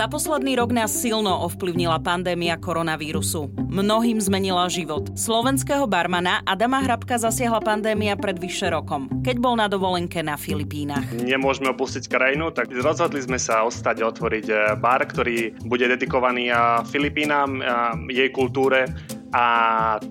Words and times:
Za 0.00 0.08
posledný 0.08 0.56
rok 0.56 0.72
nás 0.72 0.96
silno 0.96 1.44
ovplyvnila 1.44 2.00
pandémia 2.00 2.56
koronavírusu. 2.56 3.52
Mnohým 3.68 4.16
zmenila 4.16 4.64
život. 4.72 5.12
Slovenského 5.12 5.84
barmana 5.84 6.40
Adama 6.48 6.80
Hrabka 6.80 7.20
zasiahla 7.20 7.60
pandémia 7.60 8.16
pred 8.16 8.40
vyše 8.40 8.72
rokom, 8.72 9.12
keď 9.20 9.36
bol 9.36 9.60
na 9.60 9.68
dovolenke 9.68 10.24
na 10.24 10.40
Filipínach. 10.40 11.04
Nemôžeme 11.12 11.68
opustiť 11.76 12.08
krajinu, 12.08 12.48
tak 12.48 12.72
rozhodli 12.72 13.20
sme 13.20 13.36
sa 13.36 13.60
ostať 13.68 14.00
otvoriť 14.00 14.46
eh, 14.48 14.58
bar, 14.80 15.04
ktorý 15.04 15.52
bude 15.68 15.84
dedikovaný 15.84 16.48
eh, 16.48 16.56
Filipínám, 16.88 17.60
eh, 17.60 18.24
jej 18.24 18.32
kultúre 18.32 18.88
a 19.32 19.44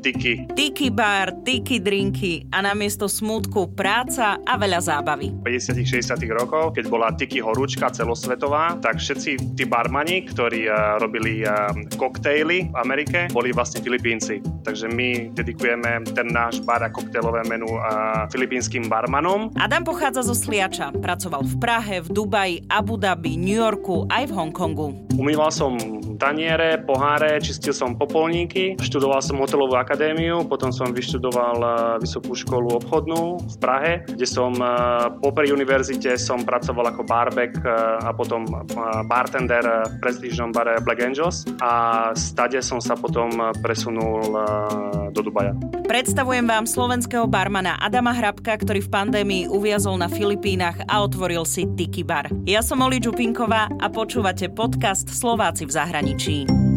tiki. 0.01 0.47
Tiki 0.55 0.89
bar, 0.89 1.43
tiki 1.43 1.79
drinky 1.79 2.47
a 2.51 2.63
namiesto 2.63 3.11
smútku 3.11 3.75
práca 3.75 4.39
a 4.43 4.53
veľa 4.55 4.79
zábavy. 4.79 5.35
V 5.43 5.59
50 5.59 5.83
60 5.83 6.19
rokov, 6.31 6.75
keď 6.75 6.85
bola 6.87 7.11
tiki 7.15 7.43
horúčka 7.43 7.91
celosvetová, 7.91 8.79
tak 8.79 8.99
všetci 8.99 9.59
tí 9.59 9.63
barmani, 9.67 10.27
ktorí 10.27 10.67
uh, 10.67 10.97
robili 11.03 11.43
uh, 11.43 11.71
koktejly 11.99 12.71
v 12.71 12.75
Amerike, 12.79 13.27
boli 13.31 13.51
vlastne 13.51 13.83
Filipínci. 13.83 14.39
Takže 14.63 14.87
my 14.91 15.35
dedikujeme 15.35 16.07
ten 16.15 16.31
náš 16.31 16.63
bar 16.63 16.83
a 16.83 16.89
koktejlové 16.91 17.43
menu 17.47 17.67
uh, 17.67 18.27
filipínskym 18.31 18.87
barmanom. 18.87 19.51
Adam 19.59 19.83
pochádza 19.83 20.23
zo 20.23 20.35
Sliača. 20.35 20.95
Pracoval 20.95 21.43
v 21.43 21.55
Prahe, 21.59 21.95
v 22.05 22.09
Dubaji, 22.09 22.55
Abu 22.71 22.95
Dhabi, 22.95 23.35
New 23.35 23.59
Yorku 23.59 24.07
aj 24.07 24.29
v 24.29 24.31
Hongkongu. 24.35 24.87
Umýval 25.19 25.51
som 25.51 25.75
taniere, 26.19 26.79
poháre, 26.83 27.39
čistil 27.39 27.71
som 27.75 27.95
popolníky, 27.95 28.75
študoval 28.79 29.08
Vyštudoval 29.09 29.25
som 29.25 29.41
hotelovú 29.41 29.73
akadémiu, 29.73 30.45
potom 30.45 30.69
som 30.69 30.93
vyštudoval 30.93 31.57
eh, 31.57 31.71
vysokú 31.97 32.37
školu 32.37 32.77
obchodnú 32.77 33.41
v 33.41 33.55
Prahe, 33.57 34.05
kde 34.05 34.21
som 34.29 34.53
eh, 34.53 34.69
popri 35.17 35.49
univerzite 35.49 36.13
som 36.13 36.45
pracoval 36.45 36.93
ako 36.93 37.09
barback 37.09 37.57
eh, 37.57 38.05
a 38.05 38.13
potom 38.13 38.45
bartender 39.09 39.65
v 39.65 39.93
prestížnom 39.97 40.53
bare 40.53 40.77
Black 40.85 41.01
Angels 41.01 41.49
a 41.57 42.13
stade 42.13 42.61
som 42.61 42.77
sa 42.77 42.93
potom 42.93 43.33
presunul 43.65 44.29
do 45.09 45.25
Dubaja. 45.25 45.57
Predstavujem 45.89 46.45
vám 46.45 46.69
slovenského 46.69 47.25
barmana 47.25 47.81
Adama 47.81 48.13
Hrabka, 48.13 48.61
ktorý 48.61 48.85
v 48.85 48.93
pandémii 48.93 49.43
uviazol 49.49 49.97
na 49.97 50.05
Filipínach 50.05 50.77
a 50.85 51.01
otvoril 51.01 51.49
si 51.49 51.65
Tiki 51.73 52.05
Bar. 52.05 52.29
Ja 52.45 52.61
som 52.61 52.85
Oli 52.85 53.01
Čupinková 53.01 53.73
a 53.73 53.89
počúvate 53.89 54.53
podcast 54.53 55.09
Slováci 55.09 55.65
v 55.65 55.73
zahraničí. 55.73 56.68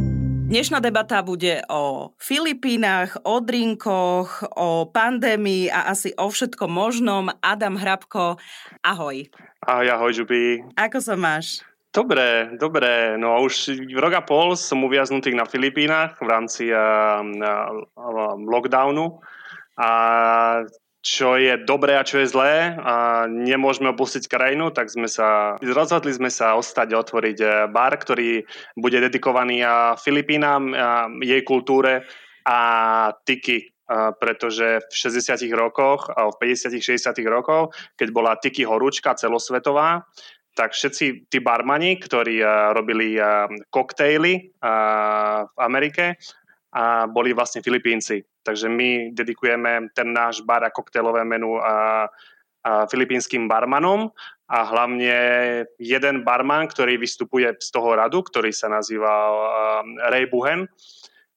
Dnešná 0.53 0.84
debata 0.84 1.25
bude 1.25 1.64
o 1.72 2.12
Filipínach, 2.20 3.17
o 3.25 3.41
drinkoch, 3.41 4.45
o 4.53 4.84
pandémii 4.84 5.72
a 5.72 5.89
asi 5.89 6.12
o 6.12 6.28
všetkom 6.28 6.69
možnom. 6.69 7.33
Adam 7.41 7.81
Hrabko, 7.81 8.36
ahoj. 8.84 9.33
Ahoj, 9.64 9.89
ahoj, 9.89 10.12
Žubi. 10.12 10.61
Ako 10.77 11.00
sa 11.00 11.17
máš? 11.17 11.64
Dobre, 11.89 12.53
dobre. 12.61 13.17
No 13.17 13.41
už 13.41 13.81
rok 13.97 14.12
a 14.12 14.20
pol 14.20 14.53
som 14.53 14.84
uviaznutý 14.84 15.33
na 15.33 15.48
Filipínach 15.48 16.20
v 16.20 16.28
rámci 16.28 16.69
uh, 16.69 17.25
uh, 17.25 18.37
lockdownu 18.37 19.25
a 19.81 19.89
čo 21.03 21.34
je 21.34 21.58
dobré 21.67 21.98
a 21.98 22.06
čo 22.06 22.22
je 22.22 22.31
zlé 22.31 22.78
a 22.78 23.27
nemôžeme 23.27 23.91
opustiť 23.91 24.31
krajinu, 24.31 24.70
tak 24.70 24.86
sme 24.86 25.11
sa, 25.11 25.59
rozhodli 25.59 26.14
sme 26.14 26.31
sa 26.31 26.55
ostať 26.55 26.94
otvoriť 26.94 27.39
e, 27.42 27.47
bar, 27.75 27.98
ktorý 27.98 28.47
bude 28.78 29.03
dedikovaný 29.03 29.67
Filipínám, 29.98 30.70
jej 31.19 31.42
kultúre 31.42 32.06
a 32.47 32.59
tiki, 33.27 33.75
pretože 34.22 34.78
v 34.86 34.92
60 34.94 35.42
rokoch 35.59 36.06
a 36.06 36.31
v 36.31 36.39
50 36.39 36.78
60 36.78 37.19
rokoch, 37.27 37.75
keď 37.98 38.09
bola 38.14 38.39
tiki 38.39 38.62
horúčka 38.62 39.19
celosvetová, 39.19 40.06
tak 40.53 40.77
všetci 40.77 41.33
tí 41.33 41.39
barmani, 41.41 41.97
ktorí 41.97 42.44
robili 42.77 43.16
koktejly 43.72 44.53
v 44.61 45.56
Amerike, 45.59 46.20
a 46.73 47.05
boli 47.05 47.37
vlastne 47.37 47.61
Filipínci. 47.61 48.25
Takže 48.43 48.66
my 48.66 49.12
dedikujeme 49.12 49.93
ten 49.93 50.10
náš 50.10 50.41
bar 50.43 50.65
a 50.65 50.72
koktejlové 50.72 51.22
menu 51.28 51.60
a, 51.60 52.09
a 52.65 52.88
filipínskym 52.88 53.44
barmanom 53.47 54.09
a 54.49 54.59
hlavne 54.65 55.15
jeden 55.77 56.25
barman, 56.25 56.69
ktorý 56.69 56.97
vystupuje 56.97 57.53
z 57.60 57.69
toho 57.69 57.93
radu, 57.97 58.25
ktorý 58.25 58.50
sa 58.53 58.72
nazýva 58.72 59.12
Ray 60.09 60.27
Buhen, 60.33 60.69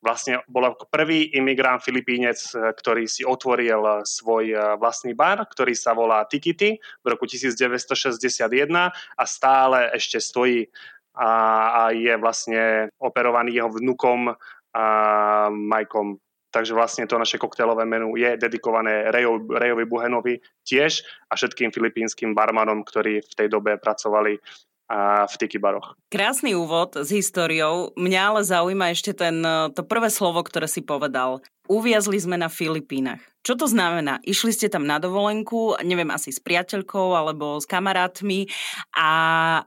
vlastne 0.05 0.45
bol 0.45 0.77
prvý 0.93 1.33
imigrant 1.33 1.81
Filipínec, 1.81 2.37
ktorý 2.53 3.09
si 3.09 3.25
otvoril 3.25 4.05
svoj 4.05 4.77
vlastný 4.77 5.17
bar, 5.17 5.41
ktorý 5.49 5.73
sa 5.73 5.97
volá 5.97 6.29
Tikity 6.29 6.77
v 6.77 7.05
roku 7.09 7.25
1961 7.25 8.69
a 8.93 9.23
stále 9.25 9.89
ešte 9.97 10.21
stojí 10.21 10.69
a, 11.17 11.31
a 11.73 11.81
je 11.95 12.13
vlastne 12.21 12.93
operovaný 13.01 13.57
jeho 13.57 13.71
vnukom 13.73 14.35
a 14.75 15.47
Majkom. 15.47 16.19
Takže 16.51 16.75
vlastne 16.75 17.03
to 17.07 17.19
naše 17.19 17.39
koktejlové 17.39 17.83
menu 17.83 18.15
je 18.15 18.35
dedikované 18.39 19.11
Rejovi 19.11 19.83
Buhenovi 19.87 20.39
tiež 20.63 21.03
a 21.27 21.35
všetkým 21.35 21.71
filipínskym 21.71 22.31
barmanom, 22.31 22.83
ktorí 22.83 23.23
v 23.23 23.33
tej 23.35 23.47
dobe 23.51 23.75
pracovali 23.75 24.39
a 24.85 25.25
v 25.25 25.35
tiki 25.41 25.57
baroch. 25.57 25.97
Krásny 26.13 26.53
úvod 26.53 26.93
s 26.93 27.09
históriou. 27.09 27.89
Mňa 27.97 28.21
ale 28.21 28.41
zaujíma 28.45 28.93
ešte 28.93 29.17
ten, 29.17 29.41
to 29.73 29.81
prvé 29.81 30.13
slovo, 30.13 30.45
ktoré 30.45 30.69
si 30.69 30.85
povedal. 30.85 31.41
Uviazli 31.65 32.21
sme 32.21 32.37
na 32.37 32.49
Filipínach. 32.51 33.21
Čo 33.45 33.53
to 33.61 33.69
znamená? 33.69 34.17
Išli 34.25 34.49
ste 34.49 34.73
tam 34.73 34.89
na 34.89 34.97
dovolenku, 34.97 35.77
neviem, 35.85 36.09
asi 36.09 36.33
s 36.33 36.41
priateľkou 36.41 37.13
alebo 37.13 37.61
s 37.61 37.69
kamarátmi 37.69 38.49
a, 38.97 39.11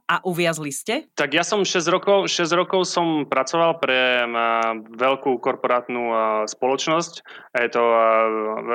a 0.02 0.14
uviazli 0.26 0.74
ste? 0.74 1.06
Tak 1.14 1.30
ja 1.30 1.46
som 1.46 1.62
6 1.62 1.86
rokov, 1.86 2.26
6 2.26 2.58
rokov 2.58 2.90
som 2.90 3.22
pracoval 3.30 3.78
pre 3.78 4.26
veľkú 4.98 5.38
korporátnu 5.38 6.10
spoločnosť. 6.50 7.22
Je 7.54 7.70
to 7.70 7.82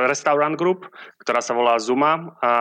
Restaurant 0.08 0.56
Group, 0.56 0.88
ktorá 1.20 1.44
sa 1.44 1.52
volá 1.52 1.76
Zuma. 1.84 2.40
A 2.40 2.52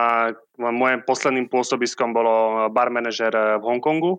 môjim 0.59 1.07
posledným 1.07 1.47
pôsobiskom 1.47 2.11
bolo 2.11 2.67
bar 2.75 2.91
manažer 2.91 3.31
v 3.31 3.63
Hongkongu, 3.63 4.19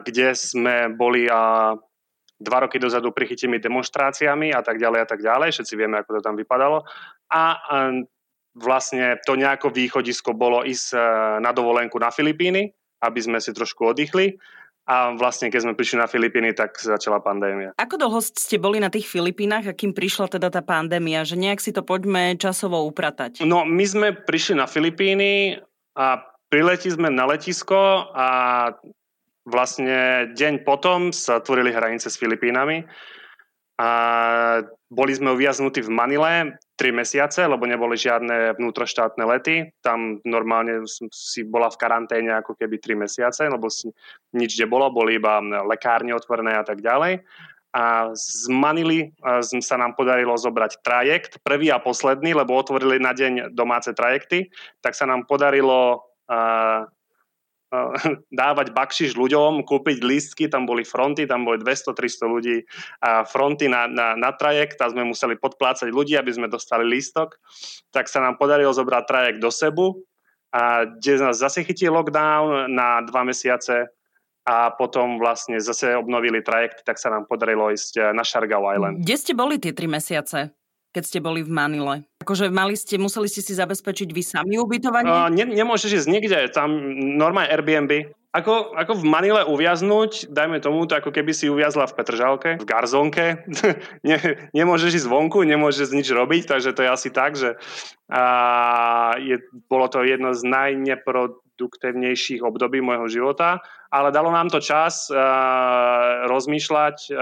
kde 0.00 0.32
sme 0.32 0.96
boli 0.96 1.28
dva 2.38 2.64
roky 2.64 2.78
dozadu 2.78 3.10
prichytými 3.10 3.58
demonstráciami 3.58 4.54
a 4.54 4.62
tak 4.62 4.78
ďalej 4.78 5.00
a 5.02 5.06
tak 5.06 5.20
ďalej. 5.20 5.48
Všetci 5.58 5.74
vieme, 5.74 5.98
ako 5.98 6.18
to 6.18 6.20
tam 6.22 6.38
vypadalo. 6.38 6.86
A 7.34 7.58
vlastne 8.58 9.18
to 9.26 9.38
nejako 9.38 9.70
východisko 9.70 10.34
bolo 10.34 10.66
ísť 10.66 10.94
e, 10.94 10.98
na 11.42 11.54
dovolenku 11.54 11.94
na 11.98 12.10
Filipíny, 12.10 12.70
aby 13.02 13.20
sme 13.22 13.38
si 13.38 13.54
trošku 13.54 13.94
oddychli. 13.94 14.34
A 14.88 15.12
vlastne, 15.12 15.52
keď 15.52 15.68
sme 15.68 15.76
prišli 15.76 16.00
na 16.00 16.08
Filipíny, 16.08 16.56
tak 16.56 16.80
začala 16.80 17.20
pandémia. 17.20 17.76
Ako 17.76 18.00
dlho 18.00 18.24
ste 18.24 18.56
boli 18.56 18.80
na 18.80 18.88
tých 18.88 19.04
Filipínach 19.04 19.68
a 19.68 19.76
kým 19.76 19.92
prišla 19.92 20.32
teda 20.32 20.48
tá 20.48 20.64
pandémia? 20.64 21.28
Že 21.28 21.44
nejak 21.44 21.60
si 21.60 21.76
to 21.76 21.84
poďme 21.84 22.40
časovo 22.40 22.80
upratať. 22.88 23.44
No, 23.44 23.68
my 23.68 23.84
sme 23.84 24.16
prišli 24.16 24.56
na 24.56 24.64
Filipíny 24.64 25.60
a 25.92 26.24
priletí 26.48 26.88
sme 26.88 27.12
na 27.12 27.28
letisko 27.28 28.08
a 28.16 28.28
vlastne 29.48 30.30
deň 30.36 30.62
potom 30.62 31.10
sa 31.10 31.40
tvorili 31.40 31.72
hranice 31.72 32.12
s 32.12 32.20
Filipínami 32.20 32.84
a 33.80 33.90
boli 34.90 35.12
sme 35.14 35.32
uviaznutí 35.32 35.86
v 35.86 35.94
Manile 35.94 36.58
3 36.76 36.90
mesiace, 36.92 37.46
lebo 37.46 37.62
neboli 37.62 37.94
žiadne 37.94 38.58
vnútroštátne 38.58 39.22
lety. 39.22 39.70
Tam 39.80 40.18
normálne 40.26 40.82
si 41.14 41.46
bola 41.46 41.70
v 41.70 41.78
karanténe 41.78 42.42
ako 42.42 42.58
keby 42.58 42.82
3 42.82 43.04
mesiace, 43.06 43.46
lebo 43.46 43.70
si 43.70 43.88
nič 44.34 44.58
nebolo, 44.58 44.90
boli 44.90 45.16
iba 45.16 45.38
lekárne 45.62 46.10
otvorené 46.10 46.58
a 46.58 46.64
tak 46.66 46.82
ďalej. 46.82 47.22
A 47.70 48.10
z 48.16 48.48
Manily 48.50 49.12
sa 49.62 49.76
nám 49.78 49.94
podarilo 49.94 50.34
zobrať 50.34 50.82
trajekt, 50.82 51.38
prvý 51.44 51.70
a 51.70 51.78
posledný, 51.78 52.34
lebo 52.34 52.58
otvorili 52.58 52.98
na 52.98 53.14
deň 53.14 53.54
domáce 53.54 53.94
trajekty, 53.94 54.50
tak 54.82 54.98
sa 54.98 55.06
nám 55.06 55.28
podarilo 55.28 56.02
dávať 58.40 58.72
bakšiš 58.72 59.12
ľuďom, 59.14 59.64
kúpiť 59.64 60.00
lístky, 60.00 60.44
tam 60.48 60.64
boli 60.64 60.84
fronty, 60.84 61.28
tam 61.28 61.44
boli 61.44 61.60
200-300 61.60 62.32
ľudí 62.32 62.56
a 63.04 63.28
fronty 63.28 63.68
na, 63.68 63.84
na, 63.84 64.16
na 64.16 64.30
trajekt 64.32 64.80
a 64.80 64.88
sme 64.88 65.04
museli 65.04 65.36
podplácať 65.36 65.92
ľudí, 65.92 66.16
aby 66.16 66.32
sme 66.32 66.48
dostali 66.48 66.88
lístok. 66.88 67.36
Tak 67.92 68.08
sa 68.08 68.24
nám 68.24 68.40
podarilo 68.40 68.72
zobrať 68.72 69.04
trajekt 69.04 69.40
do 69.44 69.52
Sebu, 69.52 70.00
a 70.48 70.88
kde 70.88 71.20
nás 71.20 71.44
zase 71.44 71.60
chytil 71.60 71.92
lockdown 71.92 72.72
na 72.72 73.04
dva 73.04 73.20
mesiace 73.20 73.92
a 74.48 74.72
potom 74.72 75.20
vlastne 75.20 75.60
zase 75.60 75.92
obnovili 75.92 76.40
trajekt, 76.40 76.88
tak 76.88 76.96
sa 76.96 77.12
nám 77.12 77.28
podarilo 77.28 77.68
ísť 77.68 78.16
na 78.16 78.24
Shargau 78.24 78.64
Island. 78.64 79.04
Kde 79.04 79.16
ste 79.20 79.36
boli 79.36 79.60
tie 79.60 79.76
tri 79.76 79.84
mesiace? 79.84 80.56
keď 80.92 81.04
ste 81.04 81.18
boli 81.22 81.44
v 81.44 81.50
Manile? 81.52 82.04
Akože 82.28 82.52
mali 82.52 82.76
ste, 82.76 83.00
museli 83.00 83.24
ste 83.24 83.40
si 83.40 83.56
zabezpečiť 83.56 84.12
vy 84.12 84.20
sami 84.20 84.60
ubytovanie? 84.60 85.08
Uh, 85.08 85.32
ne, 85.32 85.48
nemôžeš 85.48 86.04
ísť 86.04 86.08
nikde, 86.12 86.36
tam 86.52 86.76
normálne 87.16 87.48
Airbnb. 87.48 88.12
Ako, 88.36 88.76
ako 88.76 89.00
v 89.00 89.08
Manile 89.08 89.48
uviaznuť, 89.48 90.28
dajme 90.28 90.60
tomu, 90.60 90.84
to 90.84 91.00
ako 91.00 91.08
keby 91.08 91.32
si 91.32 91.48
uviazla 91.48 91.88
v 91.88 91.96
Petržalke, 91.96 92.50
v 92.60 92.68
Garzonke. 92.68 93.48
ne, 94.04 94.16
nemôžeš 94.52 95.00
ísť 95.00 95.08
vonku, 95.08 95.40
nemôžeš 95.40 95.88
nič 95.96 96.12
robiť, 96.12 96.52
takže 96.52 96.76
to 96.76 96.84
je 96.84 96.92
asi 96.92 97.08
tak, 97.08 97.32
že 97.32 97.56
a 98.12 99.16
je, 99.16 99.40
bolo 99.72 99.88
to 99.88 100.04
jedno 100.04 100.36
z 100.36 100.44
najnepro, 100.44 101.40
najproduktívnejších 101.58 102.46
období 102.46 102.78
môjho 102.78 103.10
života, 103.10 103.58
ale 103.90 104.14
dalo 104.14 104.30
nám 104.30 104.46
to 104.46 104.62
čas 104.62 105.10
uh, 105.10 105.16
rozmýšľať 106.30 106.96
uh, 107.10 107.16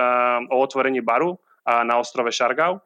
o 0.53 0.57
otvorení 0.61 1.01
baru 1.01 1.39
uh, 1.39 1.87
na 1.89 1.97
ostrove 1.97 2.29
Šargau 2.29 2.85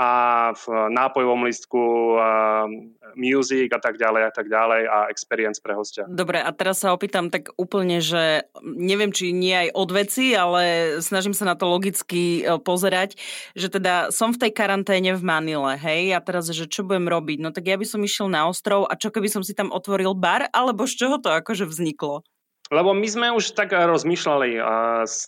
a 0.00 0.10
v 0.56 0.64
nápojovom 0.96 1.44
listku 1.44 2.16
a 2.16 2.64
music 3.12 3.68
a 3.76 3.80
tak 3.84 4.00
ďalej 4.00 4.22
a 4.24 4.32
tak 4.32 4.48
ďalej 4.48 4.88
a 4.88 4.98
experience 5.12 5.60
pre 5.60 5.76
hostia. 5.76 6.08
Dobre, 6.08 6.40
a 6.40 6.48
teraz 6.56 6.80
sa 6.80 6.96
opýtam 6.96 7.28
tak 7.28 7.52
úplne, 7.60 8.00
že 8.00 8.48
neviem, 8.64 9.12
či 9.12 9.36
nie 9.36 9.52
aj 9.52 9.76
od 9.76 9.90
veci, 9.92 10.32
ale 10.32 10.96
snažím 11.04 11.36
sa 11.36 11.44
na 11.44 11.52
to 11.52 11.68
logicky 11.68 12.40
e, 12.40 12.56
pozerať, 12.64 13.20
že 13.52 13.68
teda 13.68 14.08
som 14.08 14.32
v 14.32 14.48
tej 14.48 14.56
karanténe 14.56 15.12
v 15.12 15.20
Manile, 15.20 15.76
hej, 15.76 16.16
a 16.16 16.24
teraz, 16.24 16.48
že 16.48 16.64
čo 16.64 16.80
budem 16.80 17.04
robiť? 17.04 17.44
No 17.44 17.52
tak 17.52 17.68
ja 17.68 17.76
by 17.76 17.84
som 17.84 18.00
išiel 18.00 18.32
na 18.32 18.48
ostrov 18.48 18.88
a 18.88 18.96
čo 18.96 19.12
keby 19.12 19.28
som 19.28 19.44
si 19.44 19.52
tam 19.52 19.68
otvoril 19.68 20.16
bar, 20.16 20.48
alebo 20.56 20.88
z 20.88 20.96
čoho 20.96 21.20
to 21.20 21.28
akože 21.28 21.68
vzniklo? 21.68 22.24
Lebo 22.72 22.96
my 22.96 23.08
sme 23.10 23.28
už 23.34 23.52
tak 23.52 23.74
rozmýšľali 23.74 24.56
s 25.02 25.26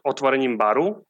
otvorením 0.00 0.56
baru, 0.56 1.04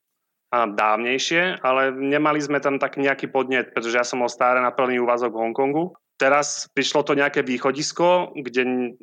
dávnejšie, 0.54 1.60
ale 1.60 1.90
nemali 1.90 2.38
sme 2.38 2.62
tam 2.62 2.78
tak 2.78 2.94
nejaký 2.94 3.26
podnet, 3.26 3.74
pretože 3.74 3.98
ja 3.98 4.06
som 4.06 4.22
mal 4.22 4.30
stále 4.30 4.62
na 4.62 4.70
plný 4.70 5.02
úvazok 5.02 5.34
v 5.34 5.40
Hongkongu. 5.50 5.84
Teraz 6.14 6.70
prišlo 6.70 7.02
to 7.02 7.18
nejaké 7.18 7.42
východisko, 7.42 8.38
kde 8.38 8.94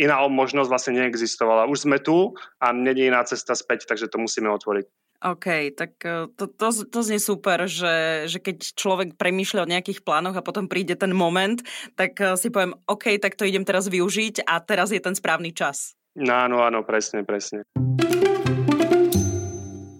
iná 0.00 0.16
možnosť 0.24 0.68
vlastne 0.72 0.96
neexistovala. 0.96 1.68
Už 1.68 1.84
sme 1.84 2.00
tu 2.00 2.32
a 2.56 2.72
není 2.72 3.04
iná 3.12 3.20
cesta 3.28 3.52
späť, 3.52 3.84
takže 3.84 4.08
to 4.08 4.16
musíme 4.16 4.48
otvoriť. 4.48 4.88
OK, 5.18 5.74
tak 5.74 5.98
e, 6.06 6.30
to, 6.38 6.46
to, 6.46 6.70
to 6.86 6.98
znie 7.02 7.18
super, 7.18 7.66
že, 7.66 8.30
že 8.30 8.38
keď 8.38 8.78
človek 8.78 9.08
premýšľa 9.18 9.66
o 9.66 9.70
nejakých 9.74 10.06
plánoch 10.06 10.38
a 10.38 10.46
potom 10.46 10.70
príde 10.70 10.94
ten 10.94 11.10
moment, 11.10 11.58
tak 11.98 12.14
e, 12.22 12.38
si 12.38 12.54
poviem, 12.54 12.78
OK, 12.86 13.18
tak 13.18 13.34
to 13.34 13.42
idem 13.42 13.66
teraz 13.66 13.90
využiť 13.90 14.46
a 14.46 14.62
teraz 14.62 14.94
je 14.94 15.02
ten 15.02 15.18
správny 15.18 15.50
čas. 15.50 15.98
No, 16.14 16.38
áno, 16.38 16.62
áno, 16.62 16.86
presne, 16.86 17.26
presne. 17.26 17.66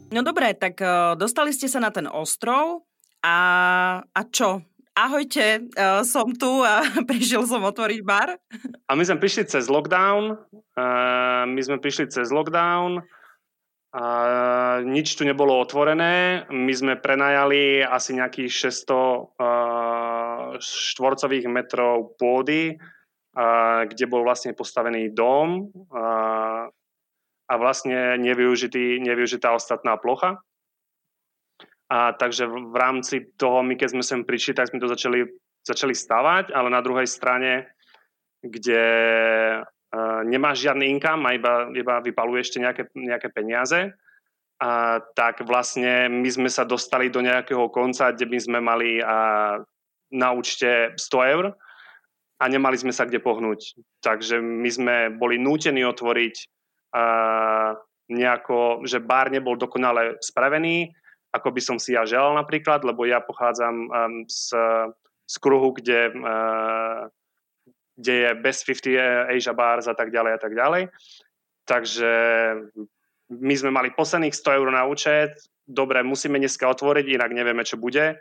No 0.08 0.25
dobré, 0.25 0.56
tak 0.56 0.81
uh, 0.81 1.12
dostali 1.20 1.52
ste 1.52 1.69
sa 1.69 1.84
na 1.84 1.93
ten 1.93 2.08
ostrov 2.08 2.88
a, 3.20 3.37
a 4.00 4.20
čo? 4.32 4.64
Ahojte, 4.96 5.69
uh, 5.76 6.00
som 6.00 6.32
tu 6.32 6.64
a 6.64 6.81
prišiel 7.10 7.44
som 7.44 7.60
otvoriť 7.60 8.00
bar. 8.08 8.40
A 8.88 8.93
my 8.96 9.05
sme 9.05 9.20
prišli 9.20 9.44
cez 9.44 9.69
lockdown. 9.69 10.32
Uh, 10.72 11.44
my 11.44 11.60
sme 11.60 11.76
prišli 11.76 12.08
cez 12.08 12.32
lockdown. 12.32 13.05
Uh, 13.93 14.81
nič 14.88 15.12
tu 15.12 15.28
nebolo 15.28 15.60
otvorené. 15.60 16.49
My 16.49 16.72
sme 16.72 16.96
prenajali 16.96 17.84
asi 17.84 18.16
nejakých 18.16 18.72
600 18.72 18.88
uh, 18.88 20.56
štvorcových 20.56 21.52
metrov 21.52 22.16
pôdy, 22.16 22.81
kde 23.84 24.04
bol 24.11 24.26
vlastne 24.26 24.50
postavený 24.50 25.14
dom. 25.14 25.70
A 27.48 27.56
vlastne 27.56 28.20
nevyužitý, 28.20 29.00
nevyužitá 29.00 29.56
ostatná 29.56 29.96
plocha. 29.96 30.40
A 31.88 32.12
takže 32.12 32.44
v 32.44 32.76
rámci 32.76 33.32
toho, 33.40 33.64
my 33.64 33.72
keď 33.72 33.96
sme 33.96 34.04
sem 34.04 34.20
prišli, 34.20 34.52
tak 34.52 34.68
sme 34.68 34.76
to 34.76 34.92
začali, 34.92 35.24
začali 35.64 35.96
stavať, 35.96 36.52
ale 36.52 36.68
na 36.68 36.84
druhej 36.84 37.08
strane, 37.08 37.72
kde 38.44 38.84
uh, 39.64 40.20
nemáš 40.28 40.68
žiadny 40.68 40.92
income 40.92 41.24
a 41.24 41.32
iba, 41.32 41.72
iba 41.72 42.04
vypaluješ 42.04 42.52
ešte 42.52 42.60
nejaké, 42.60 42.82
nejaké 42.92 43.28
peniaze, 43.32 43.96
a 44.58 44.98
tak 45.14 45.46
vlastne 45.46 46.10
my 46.10 46.26
sme 46.26 46.50
sa 46.50 46.66
dostali 46.66 47.14
do 47.14 47.22
nejakého 47.22 47.70
konca, 47.70 48.10
kde 48.10 48.26
by 48.26 48.38
sme 48.42 48.58
mali 48.58 48.98
uh, 48.98 49.62
na 50.10 50.28
účte 50.34 50.98
100 50.98 51.32
eur 51.34 51.54
a 52.42 52.44
nemali 52.50 52.74
sme 52.74 52.90
sa 52.90 53.06
kde 53.06 53.22
pohnúť. 53.22 53.78
Takže 54.02 54.42
my 54.42 54.70
sme 54.70 54.94
boli 55.14 55.38
nútení 55.38 55.86
otvoriť 55.86 56.57
nejako, 58.08 58.88
že 58.88 59.05
bar 59.05 59.29
nebol 59.29 59.56
dokonale 59.61 60.17
spravený, 60.25 60.93
ako 61.29 61.49
by 61.52 61.61
som 61.61 61.76
si 61.76 61.93
ja 61.93 62.08
želal 62.08 62.32
napríklad, 62.32 62.81
lebo 62.85 63.05
ja 63.05 63.20
pochádzam 63.20 63.75
um, 63.75 63.88
z, 64.25 64.56
z 65.29 65.35
kruhu, 65.37 65.76
kde, 65.76 66.08
uh, 66.17 67.05
kde 68.00 68.14
je 68.25 68.31
Best 68.40 68.64
50 68.64 69.29
Asia 69.29 69.52
Bars 69.52 69.85
a 69.85 69.94
tak 69.94 70.08
ďalej 70.08 70.32
a 70.32 70.40
tak 70.40 70.52
ďalej. 70.56 70.82
Takže 71.69 72.12
my 73.29 73.55
sme 73.61 73.70
mali 73.70 73.93
posledných 73.93 74.32
100 74.32 74.56
eur 74.56 74.69
na 74.73 74.88
účet, 74.88 75.37
dobre, 75.69 76.00
musíme 76.00 76.40
dneska 76.40 76.64
otvoriť, 76.64 77.05
inak 77.12 77.31
nevieme, 77.37 77.61
čo 77.61 77.76
bude. 77.76 78.17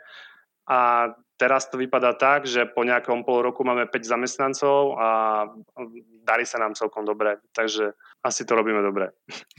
A 0.68 1.08
teraz 1.38 1.70
to 1.70 1.78
vypadá 1.78 2.18
tak, 2.18 2.44
že 2.44 2.66
po 2.66 2.82
nejakom 2.82 3.22
pol 3.22 3.46
roku 3.46 3.62
máme 3.62 3.86
5 3.86 3.94
zamestnancov 4.02 4.98
a 4.98 5.08
darí 6.26 6.42
sa 6.44 6.58
nám 6.58 6.74
celkom 6.74 7.06
dobre. 7.06 7.38
Takže 7.54 7.94
asi 8.26 8.42
to 8.42 8.58
robíme 8.58 8.82
dobre. 8.82 9.14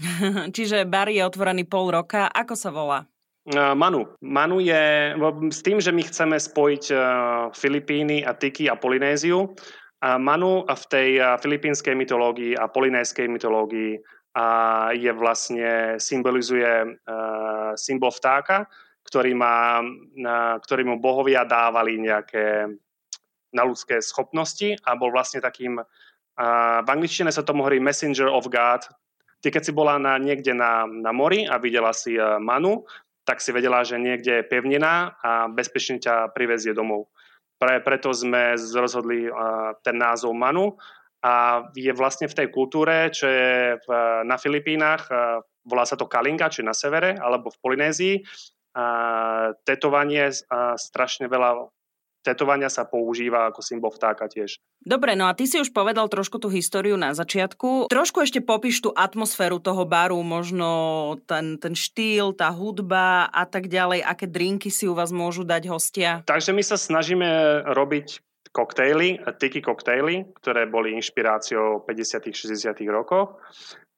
Čiže 0.56 0.84
bar 0.86 1.08
je 1.08 1.24
otvorený 1.24 1.64
pol 1.66 1.90
roka. 1.90 2.28
Ako 2.28 2.54
sa 2.60 2.70
volá? 2.70 3.08
Manu. 3.50 4.06
Manu 4.22 4.62
je 4.62 5.16
s 5.50 5.60
tým, 5.66 5.82
že 5.82 5.90
my 5.90 6.06
chceme 6.06 6.38
spojiť 6.38 6.94
Filipíny 7.58 8.22
a 8.22 8.38
Tiki 8.38 8.70
a 8.70 8.78
Polynéziu. 8.78 9.56
Manu 10.00 10.64
v 10.70 10.84
tej 10.88 11.10
filipínskej 11.42 11.98
mytológii 11.98 12.54
a 12.56 12.70
polynéskej 12.70 13.26
mytológii 13.26 14.00
je 14.96 15.12
vlastne, 15.18 15.98
symbolizuje 15.98 16.96
symbol 17.76 18.14
vtáka, 18.14 18.70
ktorý, 19.10 19.34
má, 19.34 19.82
ktorý 20.62 20.86
mu 20.86 21.02
bohovia 21.02 21.42
dávali 21.50 21.98
nejaké 21.98 22.70
na 23.50 23.66
ľudské 23.66 23.98
schopnosti 24.06 24.78
a 24.86 24.94
bol 24.94 25.10
vlastne 25.10 25.42
takým, 25.42 25.82
v 26.80 26.88
angličtine 26.88 27.34
sa 27.34 27.42
tomu 27.42 27.66
hovorí 27.66 27.82
messenger 27.82 28.30
of 28.30 28.46
God. 28.48 28.86
Ty 29.42 29.50
keď 29.50 29.64
si 29.66 29.74
bola 29.74 29.98
na, 29.98 30.22
niekde 30.22 30.54
na, 30.54 30.86
na 30.86 31.10
mori 31.10 31.48
a 31.48 31.58
videla 31.58 31.96
si 31.96 32.20
e, 32.20 32.22
Manu, 32.44 32.84
tak 33.24 33.40
si 33.40 33.56
vedela, 33.56 33.88
že 33.88 33.96
niekde 33.96 34.44
je 34.44 34.48
pevnina 34.48 35.16
a 35.22 35.48
bezpečne 35.48 36.02
ťa 36.02 36.36
privezie 36.36 36.76
domov. 36.76 37.08
Pre, 37.56 37.80
preto 37.86 38.10
sme 38.10 38.56
rozhodli 38.56 39.28
uh, 39.28 39.76
ten 39.84 40.00
názov 40.00 40.32
Manu 40.34 40.80
a 41.22 41.62
je 41.76 41.92
vlastne 41.92 42.26
v 42.26 42.36
tej 42.36 42.48
kultúre, 42.50 43.12
čo 43.14 43.28
je 43.30 43.78
v, 43.84 43.88
na 44.26 44.40
Filipínach, 44.40 45.12
uh, 45.12 45.44
volá 45.62 45.86
sa 45.86 45.94
to 45.94 46.10
Kalinga, 46.10 46.50
či 46.50 46.66
na 46.66 46.74
severe, 46.74 47.20
alebo 47.20 47.52
v 47.54 47.62
Polynézii, 47.62 48.16
a 48.74 48.86
tetovanie 49.66 50.30
a 50.50 50.78
strašne 50.78 51.26
veľa 51.26 51.70
tetovania 52.22 52.68
sa 52.68 52.84
používa 52.84 53.48
ako 53.50 53.64
symbol 53.64 53.92
vtáka 53.96 54.28
tiež. 54.28 54.60
Dobre, 54.80 55.16
no 55.16 55.28
a 55.28 55.36
ty 55.36 55.48
si 55.48 55.60
už 55.60 55.72
povedal 55.76 56.08
trošku 56.08 56.40
tú 56.40 56.48
históriu 56.52 56.96
na 56.96 57.12
začiatku. 57.12 57.92
Trošku 57.92 58.24
ešte 58.24 58.40
popíš 58.44 58.84
tú 58.84 58.90
atmosféru 58.96 59.60
toho 59.60 59.84
baru, 59.84 60.20
možno 60.24 60.70
ten, 61.28 61.60
ten 61.60 61.76
štýl, 61.76 62.36
tá 62.36 62.52
hudba 62.52 63.28
a 63.32 63.44
tak 63.44 63.68
ďalej, 63.68 64.04
aké 64.04 64.28
drinky 64.28 64.72
si 64.72 64.88
u 64.88 64.96
vás 64.96 65.12
môžu 65.12 65.44
dať 65.44 65.64
hostia. 65.68 66.12
Takže 66.28 66.52
my 66.56 66.64
sa 66.64 66.80
snažíme 66.80 67.28
robiť 67.72 68.24
koktejly, 68.52 69.22
tiki 69.38 69.62
koktejly, 69.62 70.34
ktoré 70.42 70.66
boli 70.66 70.98
inšpiráciou 70.98 71.86
50 71.86 72.34
60 72.34 72.74
rokov 72.90 73.38